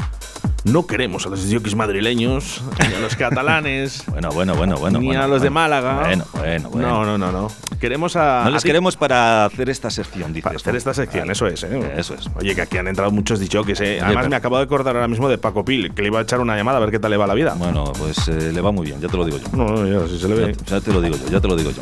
No 0.64 0.86
queremos 0.86 1.24
a 1.26 1.30
los 1.30 1.40
jockeys 1.50 1.74
madrileños, 1.74 2.62
ni 2.86 2.94
a 2.94 3.00
los 3.00 3.16
catalanes, 3.16 4.04
Bueno, 4.10 4.30
bueno, 4.30 4.54
bueno, 4.54 4.76
bueno. 4.76 4.98
ni 5.00 5.06
bueno, 5.06 5.22
a 5.22 5.26
los 5.26 5.40
de 5.40 5.48
bueno. 5.48 5.54
Málaga. 5.54 6.00
Bueno, 6.00 6.24
bueno, 6.34 6.70
bueno. 6.70 6.88
No, 6.88 7.04
no, 7.06 7.18
no, 7.18 7.32
no. 7.32 7.50
Queremos 7.80 8.14
a. 8.16 8.42
No 8.42 8.48
a 8.48 8.50
les 8.50 8.62
ti- 8.62 8.68
queremos 8.68 8.94
para 8.96 9.46
hacer 9.46 9.70
esta 9.70 9.88
sección, 9.88 10.32
dices. 10.34 10.42
Para 10.44 10.56
hacer 10.56 10.76
esta 10.76 10.92
sección, 10.92 11.22
Vale. 11.22 11.32
eso 11.32 11.46
es, 11.46 11.62
¿eh? 11.64 11.94
Eso 11.96 12.12
es. 12.14 12.28
Oye, 12.36 12.54
que 12.54 12.60
aquí 12.60 12.76
han 12.76 12.88
entrado 12.88 13.10
muchos 13.10 13.40
jockeys, 13.50 13.80
¿eh? 13.80 14.00
Además, 14.02 14.28
me 14.28 14.36
acabo 14.36 14.58
de 14.58 14.64
acordar 14.64 14.94
ahora 14.96 15.08
mismo 15.08 15.30
de 15.30 15.38
Paco 15.38 15.64
Pil, 15.64 15.94
que 15.94 16.02
le 16.02 16.08
iba 16.08 16.18
a 16.18 16.22
echar 16.22 16.40
una 16.40 16.54
llamada 16.56 16.76
a 16.76 16.80
ver 16.80 16.90
qué 16.90 16.98
tal 16.98 17.10
le 17.10 17.16
va 17.16 17.26
la 17.26 17.34
vida. 17.34 17.54
Bueno, 17.56 17.84
pues 17.98 18.28
eh, 18.28 18.52
le 18.52 18.60
va 18.60 18.70
muy 18.70 18.84
bien, 18.86 19.00
ya 19.00 19.08
te 19.08 19.16
lo 19.16 19.24
digo 19.24 19.38
yo. 19.38 19.46
No, 19.56 19.64
no, 19.66 19.86
ya, 19.86 20.06
si 20.08 20.18
se 20.18 20.28
le 20.28 20.34
ve. 20.34 20.54
Ya, 20.66 20.76
ya 20.76 20.80
te 20.82 20.92
lo 20.92 21.00
digo 21.00 21.16
yo, 21.16 21.26
ya 21.30 21.40
te 21.40 21.48
lo 21.48 21.56
digo 21.56 21.70
yo. 21.70 21.80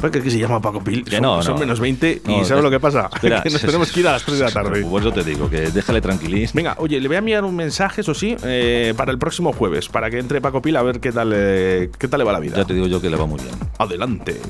¿Por 0.00 0.10
qué 0.10 0.22
que 0.22 0.30
se 0.30 0.38
llama 0.38 0.60
Paco 0.60 0.82
Pil? 0.82 1.04
Que 1.04 1.16
son, 1.16 1.22
no, 1.22 1.42
son 1.42 1.54
no. 1.54 1.60
menos 1.60 1.80
20 1.80 2.22
y 2.26 2.28
No, 2.28 2.44
¿sabes 2.44 2.62
lo 2.64 2.70
que 2.70 2.80
pasa? 2.80 3.10
Espera, 3.12 3.42
que 3.42 3.50
nos 3.50 3.60
tenemos 3.60 3.92
que 3.92 4.00
ir 4.00 4.08
a 4.08 4.12
las 4.12 4.24
3 4.24 4.38
de 4.38 4.44
la 4.44 4.50
tarde. 4.50 4.82
Por 4.84 5.00
eso 5.00 5.12
te 5.12 5.22
digo, 5.24 5.48
que 5.50 5.70
déjale 5.70 6.00
tranquilín. 6.00 6.48
Venga, 6.54 6.74
oye, 6.78 7.00
le 7.00 7.08
voy 7.08 7.16
a 7.16 7.18
enviar 7.18 7.44
un 7.44 7.54
mensaje, 7.54 8.00
eso 8.00 8.14
sí, 8.14 8.36
eh, 8.44 8.94
para 8.96 9.12
el 9.12 9.18
próximo 9.18 9.52
jueves, 9.52 9.88
para 9.88 10.10
que 10.10 10.18
entre 10.18 10.40
Paco 10.40 10.62
Pil 10.62 10.76
a 10.76 10.82
ver 10.82 11.00
qué 11.00 11.12
tal, 11.12 11.32
eh, 11.34 11.90
qué 11.98 12.08
tal 12.08 12.18
le 12.18 12.24
va 12.24 12.32
la 12.32 12.40
vida. 12.40 12.56
Ya 12.56 12.64
te 12.64 12.74
digo 12.74 12.86
yo 12.86 13.00
que 13.00 13.10
le 13.10 13.16
va 13.16 13.26
muy 13.26 13.40
bien. 13.40 13.54
Adelante. 13.78 14.40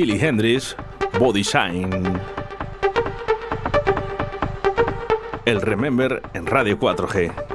Billy 0.00 0.18
Hendrix, 0.18 0.74
Body 1.18 1.44
Shine. 1.44 1.90
El 5.44 5.60
Remember 5.60 6.22
en 6.32 6.46
Radio 6.46 6.78
4G. 6.78 7.49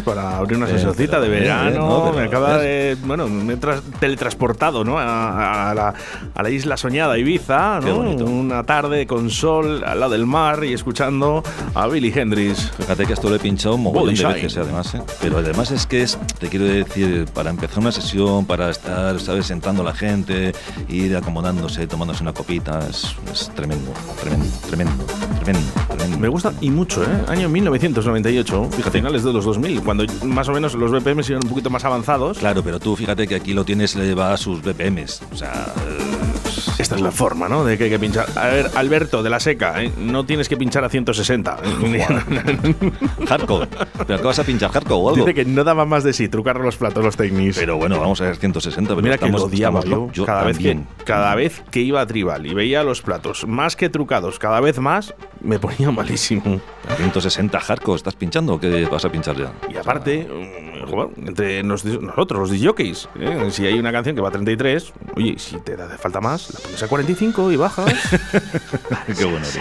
Ahí 0.00 0.02
para 0.02 0.38
abrir 0.38 0.56
una 0.56 0.66
sesioncita 0.66 1.20
de 1.20 1.28
verano. 1.28 1.70
no, 1.78 2.04
pero, 2.04 2.16
me 2.16 2.24
acaba 2.24 2.58
de. 2.58 2.96
Bueno, 3.04 3.28
me 3.28 3.54
he 3.54 3.56
teletransportado, 3.98 4.84
¿no? 4.84 4.98
A, 4.98 5.70
a 5.70 5.74
la, 5.74 5.94
a 6.34 6.42
la 6.42 6.50
isla 6.50 6.76
soñada 6.76 7.18
Ibiza, 7.18 7.80
¿no? 7.80 7.98
Una 7.98 8.64
tarde 8.64 9.06
con 9.06 9.30
sol 9.30 9.82
al 9.84 10.00
lado 10.00 10.12
del 10.12 10.26
mar 10.26 10.64
y 10.64 10.72
escuchando 10.72 11.42
a 11.74 11.86
Billy 11.86 12.12
Hendrix. 12.14 12.70
Fíjate 12.78 13.06
que 13.06 13.12
esto 13.12 13.28
lo 13.28 13.36
he 13.36 13.38
pinchado 13.38 13.74
un 13.74 13.82
montón 13.82 14.14
de 14.14 14.24
veces, 14.24 14.56
además. 14.56 14.94
¿eh? 14.94 15.02
Pero 15.20 15.38
además 15.38 15.70
es 15.70 15.86
que 15.86 16.02
es, 16.02 16.18
te 16.38 16.48
quiero 16.48 16.64
decir, 16.64 17.26
para 17.34 17.50
empezar 17.50 17.80
una 17.80 17.92
sesión, 17.92 18.46
para 18.46 18.70
estar, 18.70 19.18
¿sabes?, 19.20 19.46
sentando 19.46 19.82
a 19.82 19.86
la 19.86 19.94
gente, 19.94 20.52
ir 20.88 21.16
acomodándose, 21.16 21.86
tomándose 21.86 22.22
una 22.22 22.32
copita, 22.32 22.80
es, 22.88 23.14
es 23.32 23.50
tremendo, 23.54 23.92
tremendo, 24.20 24.46
tremendo, 24.68 25.04
tremendo, 25.40 25.68
tremendo. 25.88 26.18
Me 26.18 26.28
gusta 26.28 26.52
y 26.60 26.70
mucho, 26.70 27.02
¿eh? 27.02 27.24
Año 27.28 27.48
1998, 27.48 28.68
fíjate, 28.72 28.98
finales 28.98 29.24
de 29.24 29.32
los 29.32 29.44
2000, 29.44 29.82
cuando 29.82 30.04
más 30.24 30.48
o 30.48 30.52
menos 30.52 30.74
los 30.74 30.90
BPM 30.90 31.20
eran 31.20 31.40
un 31.42 31.48
poquito 31.48 31.70
más 31.70 31.84
avanzados. 31.84 32.38
Claro, 32.38 32.62
pero 32.62 32.78
tú 32.78 32.96
fíjate 32.96 33.26
que 33.26 33.34
aquí 33.34 33.54
lo 33.54 33.64
tienes, 33.64 33.96
le 33.96 34.14
va 34.14 34.32
a 34.32 34.36
sus 34.36 34.62
BPMs. 34.62 35.22
O 35.32 35.36
sea, 35.36 35.72
eh, 35.88 35.98
Esta 36.78 36.94
es 36.96 37.00
la 37.00 37.10
forma, 37.10 37.48
¿no? 37.48 37.64
De 37.64 37.76
que 37.78 37.84
hay 37.84 37.90
que 37.90 37.98
pinchar. 37.98 38.26
A 38.36 38.46
ver, 38.48 38.70
Alberto, 38.74 39.22
de 39.22 39.30
la 39.30 39.40
seca, 39.40 39.82
¿eh? 39.82 39.92
no 39.98 40.24
tienes 40.24 40.48
que 40.48 40.56
pinchar 40.56 40.84
a 40.84 40.88
160. 40.88 41.56
hardcore. 43.28 43.68
¿Pero 44.06 44.18
qué 44.18 44.26
vas 44.26 44.38
a 44.38 44.44
pinchar 44.44 44.70
hardcore 44.70 45.00
o 45.00 45.08
algo? 45.10 45.24
Dice 45.24 45.34
que 45.34 45.44
no 45.44 45.64
daba 45.64 45.84
más 45.84 46.04
de 46.04 46.12
sí 46.12 46.28
trucar 46.28 46.60
los 46.60 46.76
platos, 46.76 47.04
los 47.04 47.16
técnicos. 47.16 47.58
Pero 47.58 47.76
bueno, 47.76 47.98
vamos 47.98 48.20
a 48.20 48.24
ver 48.24 48.36
160. 48.36 48.88
Pero 48.88 49.02
Mira 49.02 49.18
que 49.18 49.28
lo 49.28 49.44
odiaba 49.44 49.82
yo, 49.84 50.10
cada, 50.24 50.44
vez 50.44 50.58
que, 50.58 50.80
cada 51.04 51.34
vez 51.34 51.62
que 51.70 51.80
iba 51.80 52.00
a 52.00 52.06
Tribal 52.06 52.46
y 52.46 52.54
veía 52.54 52.82
los 52.82 53.02
platos 53.02 53.46
más 53.46 53.76
que 53.76 53.88
trucados, 53.88 54.38
cada 54.38 54.60
vez 54.60 54.78
más, 54.78 55.14
me 55.40 55.58
ponía 55.58 55.90
malísimo. 55.90 56.60
160 56.96 57.58
hardcore, 57.60 57.96
¿estás 57.96 58.14
pinchando 58.14 58.54
o 58.54 58.60
qué 58.60 58.84
vas 58.86 59.04
a 59.04 59.10
pinchar 59.12 59.36
ya? 59.36 59.52
Y 59.72 59.76
aparte, 59.76 60.26
mm, 60.28 61.28
entre 61.28 61.62
nos- 61.62 61.84
nosotros, 61.84 62.40
los 62.40 62.50
DJs, 62.50 63.08
¿eh? 63.20 63.48
si 63.50 63.66
hay 63.66 63.78
una 63.78 63.92
canción 63.92 64.14
que 64.14 64.20
va 64.22 64.28
a 64.28 64.32
33, 64.32 64.92
oye, 65.16 65.38
si 65.38 65.58
te 65.60 65.74
hace 65.74 65.98
falta 65.98 66.20
más, 66.20 66.52
la 66.54 66.60
pones 66.60 66.82
a 66.82 66.88
45 66.88 67.52
y 67.52 67.56
bajas. 67.56 67.86
qué 69.06 69.24
bueno 69.24 69.46
eres. 69.46 69.60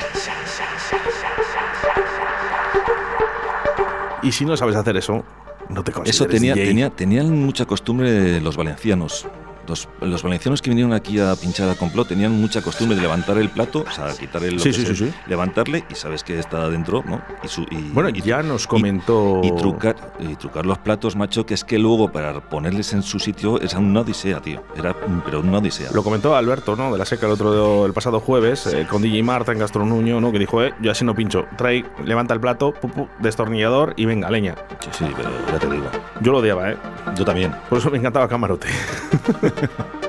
y 4.22 4.32
si 4.32 4.46
no 4.46 4.58
sabes 4.58 4.76
hacer 4.76 4.98
eso, 4.98 5.24
no 5.70 5.84
te 5.84 5.94
Eso 6.06 6.26
tenía, 6.26 6.54
DJ. 6.54 6.68
tenía, 6.68 6.90
tenían 6.90 7.30
mucha 7.46 7.66
costumbre 7.66 8.42
los 8.42 8.58
valencianos. 8.58 9.28
Los, 9.70 9.88
los 10.02 10.24
valencianos 10.24 10.62
que 10.64 10.70
vinieron 10.72 10.94
aquí 10.94 11.20
a 11.20 11.36
pinchar 11.36 11.70
a 11.70 11.76
complot 11.76 12.08
tenían 12.08 12.32
mucha 12.32 12.62
costumbre 12.62 12.96
de 12.96 13.04
levantar 13.04 13.38
el 13.38 13.50
plato, 13.50 13.86
o 13.88 13.92
sea, 13.92 14.12
quitar 14.20 14.44
el 14.44 14.60
Sí, 14.60 14.74
sí, 14.74 14.84
sea, 14.86 14.96
sí, 14.96 15.14
levantarle 15.28 15.84
y 15.90 15.96
sabes 15.96 16.24
que 16.24 16.40
está 16.40 16.68
dentro, 16.70 17.04
¿no? 17.08 17.22
Y, 17.44 17.48
su- 17.48 17.68
y- 17.70 17.92
Bueno, 17.94 18.10
y- 18.10 18.22
ya 18.22 18.42
nos 18.42 18.66
comentó. 18.68 19.42
y 19.44 19.52
trucar, 19.56 19.96
y 20.20 20.36
trucar 20.36 20.66
los 20.66 20.80
platos, 20.80 21.16
macho, 21.16 21.46
que 21.46 21.54
es 21.54 21.64
que 21.64 21.78
luego 21.78 22.12
para 22.12 22.40
ponerles 22.50 22.94
en 22.94 23.04
su 23.04 23.20
sitio 23.20 23.62
era 23.62 23.78
una 23.78 24.02
odisea, 24.02 24.42
tío. 24.42 24.64
Era, 24.76 24.96
pero 25.24 25.42
una 25.42 25.60
odisea. 25.60 25.92
Lo 25.94 26.04
comentó 26.04 26.36
Alberto, 26.36 26.76
¿no? 26.76 26.92
De 26.92 26.98
la 26.98 27.06
seca 27.06 27.28
el 27.28 27.34
otro 27.34 27.86
el 27.86 27.94
pasado 27.94 28.20
jueves, 28.20 28.66
eh, 28.68 28.88
con 28.90 29.02
DJ 29.04 29.22
Marta 29.24 29.52
en 29.52 29.60
Gastronuño, 29.60 30.20
¿no? 30.20 30.32
Que 30.32 30.40
dijo, 30.40 30.64
eh, 30.64 30.74
yo 30.82 30.92
así 30.92 31.06
no 31.06 31.14
pincho. 31.14 31.46
Trae, 31.58 31.86
levanta 32.04 32.34
el 32.34 32.40
plato, 32.40 32.74
pu, 32.74 32.90
pu, 32.90 33.08
destornillador 33.20 33.94
y 33.98 34.06
venga, 34.06 34.32
leña. 34.32 34.56
Sí, 34.80 34.90
sí, 34.98 35.06
pero 35.16 35.30
ya 35.52 35.60
te 35.60 35.68
digo. 35.70 35.86
Yo 36.22 36.32
lo 36.32 36.40
odiaba, 36.40 36.72
¿eh? 36.72 36.78
Yo 37.16 37.24
también. 37.24 37.54
Por 37.70 37.78
eso 37.78 37.90
me 37.92 37.98
encantaba 38.00 38.28
Camarote. 38.28 38.68
Ha 39.60 39.68
ha 39.78 39.84
ha. 39.92 40.09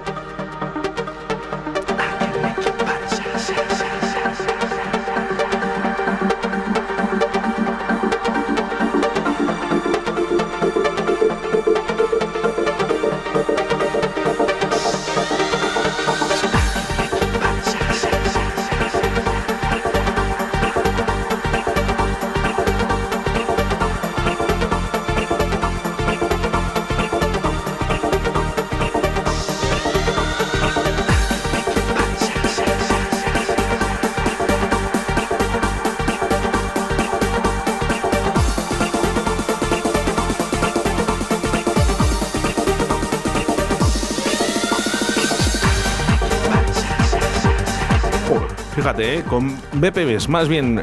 BPMs 49.72 50.28
más 50.28 50.48
bien 50.48 50.82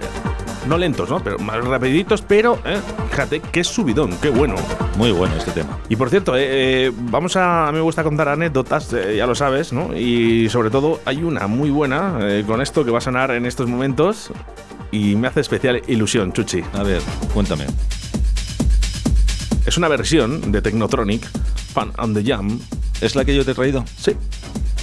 no 0.67 0.77
lentos, 0.77 1.09
¿no? 1.09 1.19
Pero 1.23 1.39
más 1.39 1.63
rapiditos, 1.63 2.21
pero 2.21 2.59
¿eh? 2.65 2.79
fíjate 3.09 3.39
qué 3.39 3.63
subidón, 3.63 4.17
qué 4.21 4.29
bueno. 4.29 4.55
Muy 4.97 5.11
bueno 5.11 5.35
este 5.35 5.51
tema. 5.51 5.79
Y 5.89 5.95
por 5.95 6.09
cierto, 6.09 6.35
eh, 6.35 6.45
eh, 6.87 6.91
vamos 6.93 7.35
a, 7.35 7.67
a 7.67 7.71
mí 7.71 7.77
me 7.77 7.83
gusta 7.83 8.03
contar 8.03 8.27
anécdotas, 8.27 8.91
eh, 8.93 9.15
ya 9.17 9.25
lo 9.25 9.35
sabes, 9.35 9.71
¿no? 9.73 9.95
Y 9.95 10.49
sobre 10.49 10.69
todo 10.69 10.99
hay 11.05 11.23
una 11.23 11.47
muy 11.47 11.69
buena 11.69 12.19
con 12.45 12.61
esto 12.61 12.83
que 12.83 12.91
va 12.91 12.97
a 12.97 13.01
sonar 13.01 13.31
en 13.31 13.45
estos 13.45 13.67
momentos 13.67 14.31
y 14.91 15.15
me 15.15 15.27
hace 15.27 15.41
especial 15.41 15.81
ilusión, 15.87 16.33
Chuchi. 16.33 16.63
A 16.73 16.83
ver, 16.83 17.01
cuéntame. 17.33 17.65
Es 19.65 19.77
una 19.77 19.87
versión 19.87 20.51
de 20.51 20.61
Technotronic, 20.61 21.25
Fun 21.73 21.91
on 21.97 22.13
the 22.13 22.23
Jam. 22.23 22.59
¿Es 23.01 23.15
la 23.15 23.25
que 23.25 23.35
yo 23.35 23.45
te 23.45 23.51
he 23.51 23.53
traído? 23.53 23.83
Sí. 23.97 24.13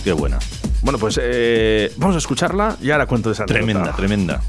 Qué 0.05 0.13
buena. 0.13 0.39
Bueno, 0.85 0.99
pues 0.99 1.18
eh, 1.20 1.91
vamos 1.97 2.14
a 2.14 2.18
escucharla 2.18 2.76
y 2.80 2.91
ahora 2.91 3.07
cuento 3.07 3.30
de 3.30 3.32
esa 3.32 3.45
anécdota. 3.45 3.97
Tremenda, 3.97 4.43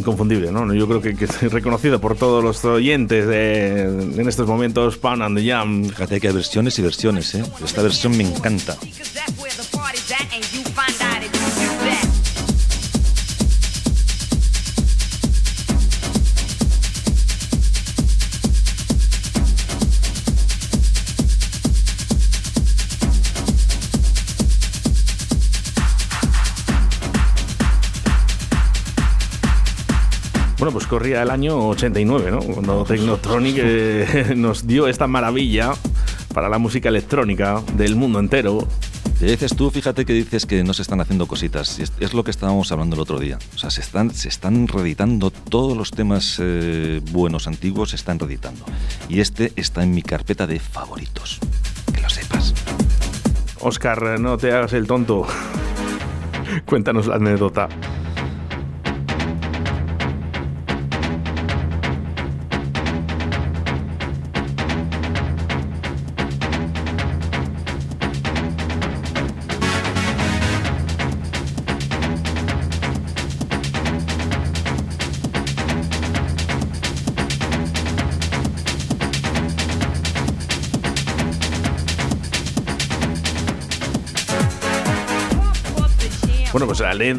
inconfundible, 0.00 0.50
¿no? 0.50 0.72
Yo 0.74 0.86
creo 0.86 1.00
que, 1.00 1.14
que 1.14 1.24
es 1.24 1.52
reconocido 1.52 2.00
por 2.00 2.16
todos 2.16 2.42
los 2.42 2.64
oyentes 2.64 3.26
de, 3.26 3.82
en 3.82 4.28
estos 4.28 4.46
momentos, 4.46 4.96
Pound 4.96 5.22
and 5.22 5.38
the 5.38 5.46
Jam. 5.46 5.84
Fíjate 5.84 6.20
que 6.20 6.28
hay 6.28 6.34
versiones 6.34 6.78
y 6.78 6.82
versiones, 6.82 7.34
¿eh? 7.34 7.44
Esta 7.64 7.82
versión 7.82 8.16
me 8.16 8.24
encanta. 8.24 8.76
Corría 30.90 31.22
el 31.22 31.30
año 31.30 31.68
89, 31.68 32.32
¿no? 32.32 32.40
Cuando 32.40 32.84
Technotronic 32.84 33.56
eh, 33.60 34.32
nos 34.36 34.66
dio 34.66 34.88
esta 34.88 35.06
maravilla 35.06 35.72
para 36.34 36.48
la 36.48 36.58
música 36.58 36.88
electrónica 36.88 37.62
del 37.74 37.94
mundo 37.94 38.18
entero. 38.18 38.66
Y 39.20 39.26
dices 39.26 39.54
tú, 39.54 39.70
fíjate 39.70 40.04
que 40.04 40.12
dices 40.12 40.46
que 40.46 40.64
no 40.64 40.74
se 40.74 40.82
están 40.82 41.00
haciendo 41.00 41.26
cositas. 41.26 41.78
Es, 41.78 41.92
es 42.00 42.12
lo 42.12 42.24
que 42.24 42.32
estábamos 42.32 42.72
hablando 42.72 42.96
el 42.96 43.02
otro 43.02 43.20
día. 43.20 43.38
O 43.54 43.58
sea, 43.58 43.70
se 43.70 43.82
están, 43.82 44.10
se 44.12 44.28
están 44.28 44.66
reeditando 44.66 45.30
todos 45.30 45.76
los 45.76 45.92
temas 45.92 46.38
eh, 46.40 47.00
buenos, 47.12 47.46
antiguos, 47.46 47.90
se 47.90 47.96
están 47.96 48.18
reeditando. 48.18 48.64
Y 49.08 49.20
este 49.20 49.52
está 49.54 49.84
en 49.84 49.94
mi 49.94 50.02
carpeta 50.02 50.48
de 50.48 50.58
favoritos. 50.58 51.38
Que 51.94 52.00
lo 52.00 52.10
sepas. 52.10 52.52
Oscar, 53.60 54.18
no 54.18 54.36
te 54.38 54.50
hagas 54.50 54.72
el 54.72 54.88
tonto. 54.88 55.24
Cuéntanos 56.66 57.06
la 57.06 57.14
anécdota. 57.14 57.68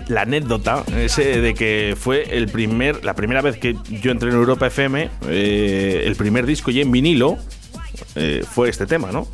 La, 0.07 0.21
anécdota 0.21 0.83
ese 0.95 1.41
de 1.41 1.53
que 1.53 1.95
fue 1.99 2.37
el 2.37 2.47
primer, 2.47 3.03
la 3.03 3.15
primera 3.15 3.41
vez 3.41 3.57
que 3.57 3.75
yo 3.89 4.11
entré 4.11 4.29
en 4.29 4.35
Europa 4.35 4.67
FM, 4.67 5.09
eh, 5.27 6.03
el 6.05 6.15
primer 6.15 6.45
disco 6.45 6.71
ya 6.71 6.81
en 6.81 6.91
vinilo 6.91 7.37
eh, 8.15 8.43
fue 8.49 8.69
este 8.69 8.85
tema, 8.85 9.11
¿no? 9.11 9.27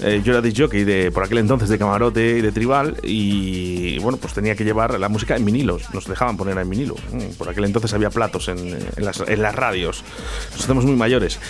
Eh, 0.00 0.22
yo 0.24 0.32
era 0.32 0.40
disc 0.40 0.56
jockey 0.56 0.84
de, 0.84 1.10
por 1.10 1.24
aquel 1.24 1.38
entonces 1.38 1.68
de 1.68 1.76
camarote 1.76 2.38
y 2.38 2.40
de 2.40 2.52
tribal 2.52 2.96
y 3.02 3.98
bueno, 3.98 4.16
pues 4.16 4.32
tenía 4.32 4.54
que 4.54 4.64
llevar 4.64 4.98
la 4.98 5.08
música 5.08 5.34
en 5.34 5.44
vinilos, 5.44 5.92
nos 5.92 6.06
dejaban 6.06 6.36
poner 6.36 6.56
en 6.56 6.70
vinilo. 6.70 6.94
Mm, 7.12 7.34
Por 7.36 7.48
aquel 7.48 7.64
entonces 7.64 7.92
había 7.94 8.10
platos 8.10 8.48
en, 8.48 8.58
en 8.58 9.04
las, 9.04 9.20
en 9.20 9.42
las 9.42 9.54
radios. 9.54 10.04
Nos 10.52 10.64
hacemos 10.64 10.84
muy 10.84 10.94
mayores. 10.94 11.40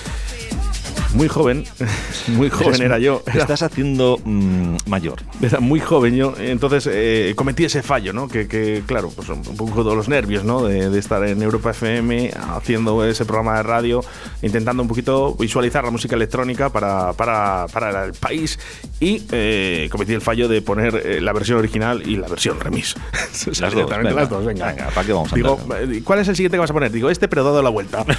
Muy 1.15 1.27
joven, 1.29 1.65
muy 2.29 2.51
joven 2.51 2.69
Eres- 2.75 2.81
era 2.81 2.99
yo. 2.99 3.23
Era- 3.27 3.41
estás 3.43 3.63
haciendo 3.63 4.21
mm, 4.25 4.77
mayor. 4.87 5.17
era 5.43 5.59
muy 5.59 5.81
joven 5.81 6.15
yo, 6.15 6.35
entonces 6.39 6.89
eh, 6.93 7.33
cometí 7.35 7.65
ese 7.65 7.83
fallo, 7.83 8.13
¿no? 8.13 8.29
Que, 8.29 8.47
que, 8.47 8.83
claro, 8.87 9.11
pues 9.15 9.29
un 9.31 9.43
poco 9.43 9.83
de 9.85 9.97
los 9.97 10.09
nervios, 10.09 10.45
¿no? 10.45 10.65
De, 10.65 10.91
de 10.91 10.99
estar 10.99 11.25
en 11.27 11.41
Europa 11.43 11.71
FM 11.71 12.31
haciendo 12.57 13.05
ese 13.05 13.25
programa 13.25 13.57
de 13.57 13.63
radio, 13.63 14.05
intentando 14.43 14.83
un 14.83 14.89
poquito 14.89 15.35
visualizar 15.35 15.83
la 15.85 15.91
música 15.91 16.15
electrónica 16.15 16.69
para, 16.71 17.13
para, 17.15 17.67
para 17.73 18.05
el 18.05 18.13
país 18.13 18.59
y 19.01 19.23
eh, 19.33 19.89
cometí 19.91 20.13
el 20.13 20.21
fallo 20.21 20.47
de 20.49 20.61
poner 20.63 20.95
eh, 21.05 21.21
la 21.21 21.33
versión 21.33 21.59
original 21.59 22.03
y 22.07 22.17
la 22.17 22.29
versión 22.29 22.61
remix. 22.61 22.95
Sea, 23.33 23.53
Las 23.61 23.75
dos, 23.75 23.89
venga. 23.91 24.11
las 24.11 24.29
dos, 24.29 24.45
venga. 24.45 24.67
Venga, 24.67 24.89
¿para 24.91 25.07
qué 25.07 25.13
vamos 25.13 25.33
a 25.33 25.37
Digo, 25.37 25.59
andar? 25.63 25.83
eh, 25.91 26.03
¿cuál 26.05 26.19
es 26.21 26.29
el 26.29 26.37
siguiente 26.37 26.57
que 26.57 26.61
vas 26.61 26.71
a 26.71 26.75
poner? 26.75 26.93
Digo, 26.93 27.09
este, 27.09 27.29
pero 27.29 27.45
dado 27.45 27.63
la 27.63 27.71
vuelta. 27.71 28.05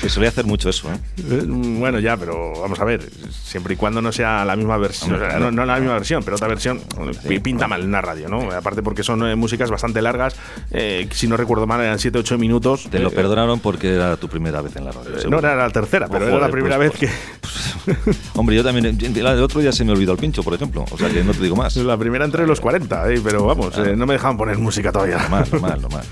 Se 0.00 0.08
solía 0.08 0.28
hacer 0.28 0.44
mucho 0.44 0.68
eso, 0.68 0.88
¿eh? 0.92 0.96
Eh, 1.18 1.42
Bueno, 1.46 1.98
ya, 1.98 2.16
pero 2.16 2.52
vamos 2.60 2.78
a 2.80 2.84
ver, 2.84 3.08
siempre 3.30 3.74
y 3.74 3.76
cuando 3.76 4.00
no 4.00 4.12
sea 4.12 4.44
la 4.44 4.54
misma 4.56 4.76
versión, 4.78 5.12
Hombre, 5.12 5.26
o 5.26 5.30
sea, 5.30 5.38
claro. 5.38 5.50
no, 5.52 5.56
no 5.62 5.66
la 5.66 5.78
misma 5.80 5.94
versión, 5.94 6.22
pero 6.22 6.36
otra 6.36 6.48
versión, 6.48 6.80
pi- 7.26 7.40
pinta 7.40 7.66
mal 7.68 7.82
en 7.82 7.88
una 7.88 8.00
radio, 8.00 8.28
¿no? 8.28 8.50
Aparte 8.52 8.82
porque 8.82 9.02
son 9.02 9.26
eh, 9.28 9.34
músicas 9.36 9.70
bastante 9.70 10.00
largas, 10.02 10.36
eh, 10.70 11.08
si 11.12 11.26
no 11.26 11.36
recuerdo 11.36 11.66
mal 11.66 11.80
eran 11.80 11.98
7-8 11.98 12.38
minutos. 12.38 12.88
Te 12.90 12.98
lo 13.00 13.08
Eh, 13.08 13.12
perdonaron 13.12 13.60
porque 13.60 13.94
era 13.94 14.16
tu 14.16 14.28
primera 14.28 14.60
vez 14.60 14.76
en 14.76 14.84
la 14.84 14.92
radio. 14.92 15.16
eh, 15.16 15.20
seguro. 15.20 15.40
no 15.40 15.48
era 15.48 15.56
la 15.56 15.70
tercera, 15.70 16.06
pero 16.08 16.26
Oh, 16.26 16.28
era 16.28 16.38
la 16.40 16.48
primera 16.50 16.76
pues, 16.76 16.98
vez 17.00 17.10
pues, 17.40 18.18
Hombre, 18.34 18.56
yo 18.56 18.62
también. 18.64 18.86
El 19.16 19.26
otro 19.42 19.60
día 19.60 19.72
se 19.72 19.84
me 19.84 19.92
olvidó 19.92 20.12
el 20.12 20.18
pincho, 20.18 20.42
por 20.42 20.54
ejemplo. 20.54 20.84
O 20.90 20.98
sea 20.98 21.08
que 21.10 21.24
no 21.24 21.32
te 21.32 21.42
digo 21.42 21.56
más. 21.56 21.74
que 21.74 21.82
la 21.82 21.96
primera 21.96 22.24
entre 22.24 22.46
los 22.46 22.60
40, 22.60 23.10
eh, 23.12 23.20
pero 23.22 23.44
vamos, 23.44 23.76
no 23.78 24.06
me 24.06 24.12
dejaban 24.14 24.36
poner 24.36 24.58
música 24.58 24.92
todavía. 24.92 25.18
Normal, 25.18 25.46
normal, 25.50 25.80
normal. 25.82 26.04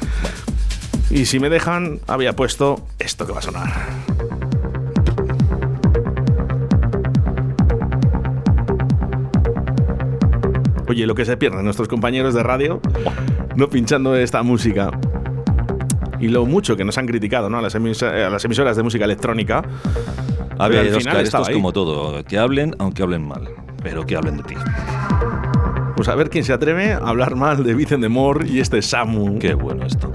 Y 1.11 1.27
si 1.27 1.39
me 1.41 1.49
dejan, 1.49 2.01
había 2.09 2.35
puesto 2.35 2.85
esto 2.99 3.27
que 3.27 3.33
va 3.33 3.39
a 3.39 3.43
sonar. 3.43 3.73
Oye, 10.89 11.07
lo 11.07 11.15
que 11.15 11.25
se 11.25 11.37
pierden 11.37 11.65
nuestros 11.65 11.89
compañeros 11.89 12.35
de 12.35 12.43
radio 12.43 12.81
no 13.57 13.69
pinchando 13.69 14.15
esta 14.17 14.43
música. 14.43 14.91
Y 16.21 16.29
lo 16.29 16.47
mucho 16.47 16.77
que 16.77 16.85
nos 16.85 16.97
han 16.99 17.07
criticado 17.07 17.51
¿no? 17.51 17.59
a, 17.59 17.63
las 17.63 17.75
emisa- 17.75 18.27
a 18.27 18.31
las 18.31 18.45
emisoras 18.45 18.77
de 18.77 18.83
música 18.83 19.05
electrónica. 19.05 19.63
A 20.59 20.69
ver, 20.69 20.95
Oscar, 20.95 21.21
esto 21.21 21.43
es 21.43 21.49
ahí. 21.49 21.55
como 21.55 21.73
todo. 21.73 22.25
Que 22.25 22.39
hablen, 22.39 22.75
aunque 22.79 23.03
hablen 23.03 23.27
mal. 23.27 23.49
Pero 23.83 24.07
que 24.07 24.17
hablen 24.17 24.39
de 24.39 24.43
ti. 24.45 24.55
Pues 25.97 26.09
a 26.09 26.15
ver 26.15 26.31
quién 26.31 26.45
se 26.45 26.53
atreve 26.53 26.93
a 26.93 26.99
hablar 26.99 27.37
mal 27.37 27.65
de 27.65 27.75
Vicen 27.75 28.01
de 28.01 28.09
Moore 28.09 28.47
y 28.49 28.61
este 28.61 28.81
Samu. 28.81 29.39
Qué 29.39 29.55
bueno 29.55 29.85
esto. 29.87 30.11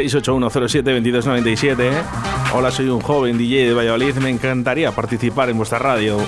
...68107-2297... 0.00 1.90
Hola, 2.52 2.70
soy 2.70 2.88
un 2.88 3.00
joven 3.00 3.38
DJ 3.38 3.68
de 3.68 3.74
Valladolid. 3.74 4.14
Me 4.16 4.30
encantaría 4.30 4.90
participar 4.92 5.50
en 5.50 5.56
vuestra 5.56 5.78
radio. 5.78 6.18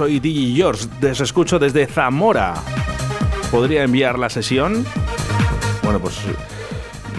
Soy 0.00 0.18
DJ 0.18 0.54
George, 0.56 0.86
les 1.02 1.20
escucho 1.20 1.58
desde 1.58 1.86
Zamora. 1.86 2.54
¿Podría 3.50 3.82
enviar 3.82 4.18
la 4.18 4.30
sesión? 4.30 4.86
Bueno, 5.82 5.98
pues 6.00 6.18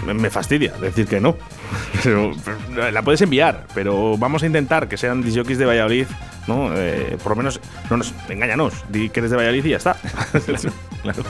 me- 0.04 0.30
fastidia 0.30 0.72
decir 0.80 1.06
que 1.06 1.20
no. 1.20 1.36
Pero, 2.02 2.32
pero, 2.44 2.90
la 2.90 3.02
puedes 3.02 3.20
enviar, 3.22 3.66
pero 3.72 4.18
vamos 4.18 4.42
a 4.42 4.46
intentar 4.46 4.88
que 4.88 4.96
sean 4.96 5.22
disjockeys 5.22 5.58
de 5.58 5.64
Valladolid, 5.64 6.06
¿no? 6.48 6.70
Eh, 6.76 7.16
por 7.22 7.30
lo 7.30 7.36
menos, 7.36 7.60
no 7.88 7.96
nos, 7.98 8.12
engáñanos, 8.28 8.74
di 8.88 9.10
que 9.10 9.20
eres 9.20 9.30
de 9.30 9.36
Valladolid 9.36 9.64
y 9.64 9.70
ya 9.70 9.76
está. 9.76 9.96
Claro. 11.02 11.22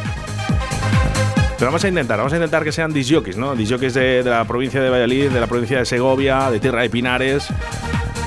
Pero 1.58 1.66
vamos 1.66 1.84
a 1.84 1.88
intentar, 1.88 2.16
vamos 2.16 2.32
a 2.32 2.36
intentar 2.36 2.64
que 2.64 2.72
sean 2.72 2.94
disjockeys, 2.94 3.36
¿no? 3.36 3.54
Disjockeys 3.54 3.92
de, 3.92 4.22
de 4.22 4.30
la 4.30 4.44
provincia 4.46 4.80
de 4.80 4.88
Valladolid, 4.88 5.30
de 5.30 5.40
la 5.40 5.46
provincia 5.46 5.78
de 5.80 5.84
Segovia, 5.84 6.50
de 6.50 6.60
Tierra 6.60 6.80
de 6.80 6.88
Pinares. 6.88 7.48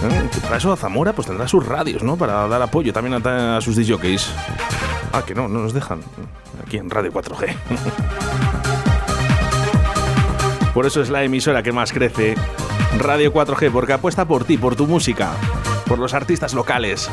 ¿Eh? 0.08 0.30
Para 0.43 0.58
eso 0.58 0.76
Zamora 0.76 1.14
pues 1.14 1.28
tendrá 1.28 1.47
sus 1.47 1.66
radios, 1.66 2.03
¿no? 2.03 2.18
Para 2.18 2.47
dar 2.47 2.62
apoyo 2.62 2.93
también 2.93 3.22
a, 3.26 3.58
a 3.58 3.62
sus 3.62 3.76
disjockeys. 3.76 4.32
Ah, 5.14 5.24
que 5.26 5.34
no, 5.34 5.47
no 5.47 5.62
nos 5.62 5.74
dejan. 5.74 6.01
Aquí 6.66 6.78
en 6.78 6.89
Radio 6.89 7.12
4G. 7.12 7.56
Por 10.74 10.86
eso 10.86 11.01
es 11.01 11.10
la 11.10 11.24
emisora 11.24 11.64
que 11.64 11.72
más 11.72 11.93
crece. 11.93 12.36
Radio 12.97 13.32
4G, 13.34 13.72
porque 13.72 13.93
apuesta 13.93 14.26
por 14.26 14.43
ti, 14.43 14.58
por 14.58 14.76
tu 14.76 14.88
música, 14.88 15.32
por 15.88 15.99
los 15.99 16.14
artistas 16.14 16.53
locales. 16.53 17.10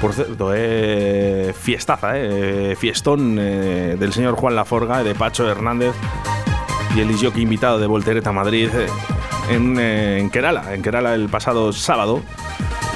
Por 0.00 0.12
cierto, 0.12 0.52
eh, 0.54 1.52
fiestaza, 1.58 2.12
eh, 2.14 2.76
fiestón 2.78 3.36
eh, 3.40 3.96
del 3.98 4.12
señor 4.12 4.36
Juan 4.36 4.54
Laforga, 4.54 5.02
de 5.02 5.16
Pacho 5.16 5.50
Hernández 5.50 5.94
y 6.94 7.00
el 7.00 7.08
disjockey 7.08 7.42
invitado 7.42 7.78
de 7.78 7.86
Voltereta 7.86 8.32
Madrid 8.32 8.68
eh, 8.74 8.86
en, 9.50 9.76
eh, 9.78 10.18
en 10.20 10.30
Kerala, 10.30 10.74
en 10.74 10.82
Kerala 10.82 11.14
el 11.14 11.28
pasado 11.28 11.72
sábado, 11.72 12.20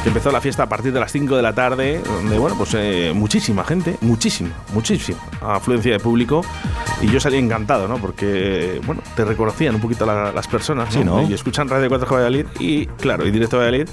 que 0.02 0.08
empezó 0.10 0.30
la 0.30 0.40
fiesta 0.40 0.62
a 0.62 0.68
partir 0.68 0.92
de 0.92 1.00
las 1.00 1.10
5 1.10 1.34
de 1.36 1.42
la 1.42 1.52
tarde, 1.54 2.00
donde, 2.04 2.38
bueno, 2.38 2.56
pues 2.56 2.74
eh, 2.74 3.12
muchísima 3.14 3.64
gente, 3.64 3.96
muchísima, 4.00 4.50
muchísima 4.72 5.18
afluencia 5.42 5.92
de 5.92 5.98
público, 5.98 6.42
y 7.02 7.08
yo 7.08 7.18
salí 7.18 7.36
encantado, 7.38 7.88
¿no? 7.88 7.96
Porque, 7.98 8.80
bueno, 8.86 9.02
te 9.16 9.24
reconocían 9.24 9.74
un 9.74 9.80
poquito 9.80 10.06
la- 10.06 10.30
las 10.32 10.46
personas, 10.46 10.94
Sí, 10.94 11.02
¿no? 11.04 11.28
Y 11.28 11.34
escuchan 11.34 11.68
Radio 11.68 11.88
4 11.88 12.06
Valladolid, 12.08 12.46
y 12.60 12.86
claro, 12.86 13.26
y 13.26 13.30
directo 13.32 13.56
Valladolid, 13.58 13.88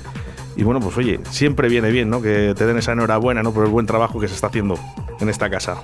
y 0.55 0.63
bueno, 0.63 0.79
pues 0.79 0.95
oye, 0.97 1.19
siempre 1.31 1.67
viene 1.67 1.89
bien, 1.89 2.09
¿no? 2.09 2.21
Que 2.21 2.53
te 2.55 2.65
den 2.65 2.77
esa 2.77 2.91
enhorabuena, 2.93 3.41
¿no? 3.43 3.51
Por 3.51 3.65
el 3.65 3.71
buen 3.71 3.85
trabajo 3.87 4.19
que 4.19 4.27
se 4.27 4.35
está 4.35 4.47
haciendo 4.47 4.77
en 5.19 5.27
esta 5.29 5.49
casa. 5.49 5.81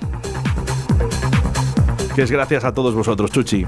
Que 2.14 2.22
es 2.22 2.30
gracias 2.30 2.64
a 2.64 2.72
todos 2.72 2.94
vosotros, 2.94 3.30
Chuchi. 3.30 3.66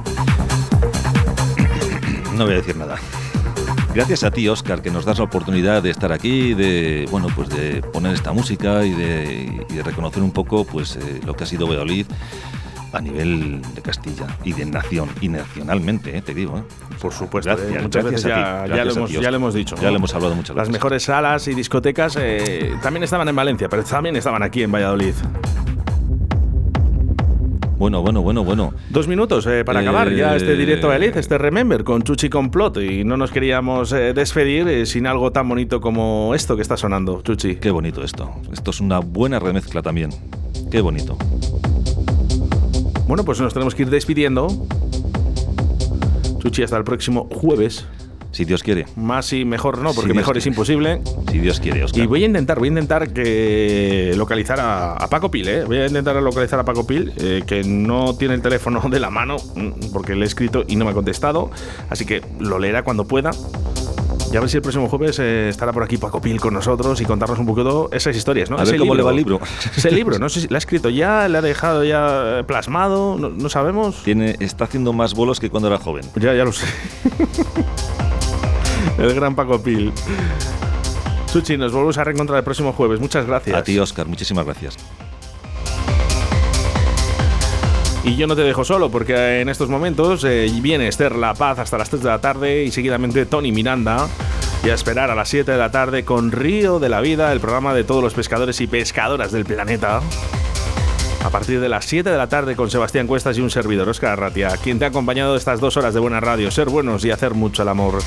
No 2.36 2.44
voy 2.44 2.54
a 2.54 2.56
decir 2.56 2.76
nada. 2.76 2.96
Gracias 3.94 4.24
a 4.24 4.30
ti, 4.30 4.48
Oscar, 4.48 4.82
que 4.82 4.90
nos 4.90 5.04
das 5.04 5.18
la 5.18 5.24
oportunidad 5.24 5.82
de 5.82 5.90
estar 5.90 6.10
aquí, 6.12 6.52
de 6.54 7.06
bueno, 7.12 7.28
pues 7.34 7.48
de 7.48 7.80
poner 7.80 8.12
esta 8.14 8.32
música 8.32 8.84
y 8.84 8.92
de, 8.92 9.64
y 9.70 9.74
de 9.74 9.82
reconocer 9.84 10.20
un 10.22 10.32
poco, 10.32 10.64
pues 10.64 10.96
eh, 10.96 11.20
lo 11.24 11.34
que 11.34 11.44
ha 11.44 11.46
sido 11.46 11.66
Valladolid 11.68 12.06
a 12.92 13.00
nivel 13.00 13.60
de 13.74 13.82
Castilla 13.82 14.26
y 14.44 14.52
de 14.52 14.66
nación 14.66 15.08
y 15.20 15.28
nacionalmente, 15.28 16.16
eh, 16.16 16.22
te 16.22 16.34
digo. 16.34 16.58
eh. 16.58 16.62
Por 17.00 17.12
supuesto, 17.12 17.50
Gracias, 17.50 17.70
eh, 17.76 17.82
muchas 17.82 18.02
gracias 18.04 18.24
veces 18.24 18.24
a 18.24 18.64
ti, 18.64 18.70
ya, 18.70 18.84
lo 18.84 18.90
a 18.90 18.94
hemos, 18.94 19.08
ti, 19.08 19.12
ya 19.14 19.18
Oscar. 19.20 19.30
lo 19.32 19.36
hemos 19.36 19.54
dicho. 19.54 19.76
Ya 19.76 19.82
¿no? 19.82 19.90
lo 19.90 19.96
hemos 19.96 20.14
hablado 20.14 20.34
muchas 20.34 20.56
Las 20.56 20.66
veces. 20.68 20.72
mejores 20.72 21.02
salas 21.04 21.46
y 21.48 21.54
discotecas 21.54 22.18
también 22.82 23.04
estaban 23.04 23.28
en 23.28 23.36
Valencia, 23.36 23.68
pero 23.68 23.84
también 23.84 24.16
estaban 24.16 24.42
aquí 24.42 24.62
en 24.64 24.72
Valladolid. 24.72 25.14
Bueno, 27.76 28.02
bueno, 28.02 28.22
bueno, 28.22 28.44
bueno. 28.44 28.72
Dos 28.90 29.08
minutos 29.08 29.46
eh, 29.46 29.64
para 29.64 29.80
Eh, 29.80 29.82
acabar 29.82 30.12
ya 30.14 30.36
este 30.36 30.56
directo 30.56 30.86
de 30.86 30.94
Valladolid, 30.94 31.16
este 31.18 31.38
Remember 31.38 31.82
con 31.82 32.02
Chuchi 32.02 32.28
Complot. 32.28 32.78
Y 32.78 33.04
no 33.04 33.16
nos 33.16 33.30
queríamos 33.32 33.92
eh, 33.92 34.12
despedir 34.14 34.68
eh, 34.68 34.86
sin 34.86 35.06
algo 35.06 35.32
tan 35.32 35.48
bonito 35.48 35.80
como 35.80 36.32
esto 36.34 36.54
que 36.56 36.62
está 36.62 36.76
sonando, 36.76 37.20
Chuchi. 37.22 37.56
Qué 37.56 37.70
bonito 37.70 38.02
esto. 38.04 38.30
Esto 38.52 38.70
es 38.70 38.80
una 38.80 39.00
buena 39.00 39.38
remezcla 39.40 39.82
también. 39.82 40.10
Qué 40.70 40.80
bonito. 40.80 41.16
Bueno, 43.08 43.24
pues 43.24 43.40
nos 43.40 43.52
tenemos 43.52 43.74
que 43.74 43.82
ir 43.82 43.90
despidiendo. 43.90 44.46
Chuchi, 46.38 46.62
hasta 46.62 46.76
el 46.76 46.84
próximo 46.84 47.28
jueves. 47.30 47.86
Si 48.34 48.44
Dios 48.44 48.62
quiere. 48.62 48.86
Más 48.96 49.32
y 49.32 49.44
mejor 49.44 49.78
no, 49.78 49.94
porque 49.94 50.08
Dios 50.12 50.16
mejor 50.16 50.36
es 50.36 50.42
quiere. 50.42 50.54
imposible. 50.54 51.00
Si 51.30 51.38
Dios 51.38 51.60
quiere, 51.60 51.84
Oscar. 51.84 52.02
Y 52.02 52.06
voy 52.06 52.22
a 52.24 52.26
intentar, 52.26 52.58
voy 52.58 52.68
a 52.68 52.70
intentar 52.72 53.12
que 53.12 54.12
localizar 54.16 54.58
a, 54.60 54.94
a 54.94 55.08
Paco 55.08 55.30
Pil, 55.30 55.48
¿eh? 55.48 55.64
Voy 55.64 55.78
a 55.78 55.86
intentar 55.86 56.16
localizar 56.16 56.58
a 56.58 56.64
Paco 56.64 56.86
Pil, 56.86 57.12
eh, 57.18 57.42
que 57.46 57.62
no 57.64 58.14
tiene 58.16 58.34
el 58.34 58.42
teléfono 58.42 58.82
de 58.90 58.98
la 59.00 59.10
mano, 59.10 59.36
mm, 59.54 59.92
porque 59.92 60.14
le 60.16 60.24
he 60.24 60.26
escrito 60.26 60.64
y 60.66 60.76
no 60.76 60.84
me 60.84 60.90
ha 60.90 60.94
contestado. 60.94 61.50
Así 61.90 62.04
que 62.04 62.22
lo 62.40 62.58
leerá 62.58 62.82
cuando 62.82 63.04
pueda. 63.04 63.30
Y 64.32 64.36
a 64.36 64.40
ver 64.40 64.50
si 64.50 64.56
el 64.56 64.62
próximo 64.62 64.88
jueves 64.88 65.20
eh, 65.20 65.48
estará 65.48 65.72
por 65.72 65.84
aquí 65.84 65.96
Paco 65.96 66.20
Pil 66.20 66.40
con 66.40 66.54
nosotros 66.54 67.00
y 67.00 67.04
contarnos 67.04 67.38
un 67.38 67.46
poquito 67.46 67.88
esas 67.92 68.16
historias, 68.16 68.50
¿no? 68.50 68.56
A 68.56 68.64
ver 68.64 68.68
Ese 68.68 68.78
cómo 68.78 68.96
le 68.96 69.04
va 69.04 69.10
el 69.10 69.16
libro. 69.16 69.38
Ese 69.76 69.92
libro, 69.92 70.18
no 70.18 70.28
sé 70.28 70.40
si 70.40 70.48
le 70.48 70.56
ha 70.56 70.58
escrito 70.58 70.90
ya, 70.90 71.28
le 71.28 71.38
ha 71.38 71.40
dejado 71.40 71.84
ya 71.84 72.40
eh, 72.40 72.44
plasmado, 72.44 73.16
no, 73.16 73.28
no 73.30 73.48
sabemos. 73.48 74.02
Tiene, 74.02 74.34
está 74.40 74.64
haciendo 74.64 74.92
más 74.92 75.14
bolos 75.14 75.38
que 75.38 75.50
cuando 75.50 75.68
era 75.68 75.78
joven. 75.78 76.04
Ya, 76.16 76.34
ya 76.34 76.44
lo 76.44 76.50
sé. 76.52 76.66
el 78.98 79.14
gran 79.14 79.34
Paco 79.34 79.62
Pil. 79.62 79.92
Suchi, 81.26 81.56
nos 81.56 81.72
volvemos 81.72 81.98
a 81.98 82.04
reencontrar 82.04 82.38
el 82.38 82.44
próximo 82.44 82.72
jueves. 82.72 83.00
Muchas 83.00 83.26
gracias. 83.26 83.56
A 83.56 83.64
ti, 83.64 83.78
Oscar, 83.78 84.06
muchísimas 84.06 84.44
gracias. 84.44 84.76
Y 88.04 88.16
yo 88.16 88.26
no 88.26 88.36
te 88.36 88.42
dejo 88.42 88.64
solo 88.64 88.90
porque 88.90 89.40
en 89.40 89.48
estos 89.48 89.70
momentos 89.70 90.24
eh, 90.24 90.50
viene 90.60 90.88
Esther 90.88 91.16
La 91.16 91.32
Paz 91.32 91.58
hasta 91.58 91.78
las 91.78 91.88
3 91.88 92.02
de 92.02 92.08
la 92.08 92.20
tarde 92.20 92.62
y 92.62 92.70
seguidamente 92.70 93.24
Tony 93.24 93.50
Miranda. 93.50 94.08
Y 94.62 94.70
a 94.70 94.74
esperar 94.74 95.10
a 95.10 95.14
las 95.14 95.28
7 95.28 95.50
de 95.50 95.58
la 95.58 95.70
tarde 95.70 96.04
con 96.04 96.30
Río 96.30 96.78
de 96.78 96.88
la 96.88 97.00
Vida, 97.00 97.32
el 97.32 97.40
programa 97.40 97.74
de 97.74 97.84
todos 97.84 98.02
los 98.02 98.14
pescadores 98.14 98.60
y 98.60 98.66
pescadoras 98.66 99.32
del 99.32 99.44
planeta. 99.44 100.00
A 101.24 101.30
partir 101.30 101.60
de 101.60 101.68
las 101.70 101.86
7 101.86 102.10
de 102.10 102.16
la 102.16 102.28
tarde 102.28 102.56
con 102.56 102.70
Sebastián 102.70 103.06
Cuestas 103.06 103.38
y 103.38 103.40
un 103.40 103.50
servidor, 103.50 103.88
Oscar 103.88 104.12
Arratia, 104.12 104.50
quien 104.62 104.78
te 104.78 104.84
ha 104.84 104.88
acompañado 104.88 105.36
estas 105.36 105.58
dos 105.58 105.78
horas 105.78 105.94
de 105.94 106.00
buena 106.00 106.20
radio. 106.20 106.50
Ser 106.50 106.68
buenos 106.68 107.04
y 107.06 107.10
hacer 107.10 107.32
mucho 107.32 107.62
el 107.62 107.68
amor. 107.68 107.98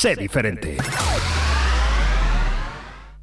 Sé 0.00 0.16
diferente. 0.16 0.78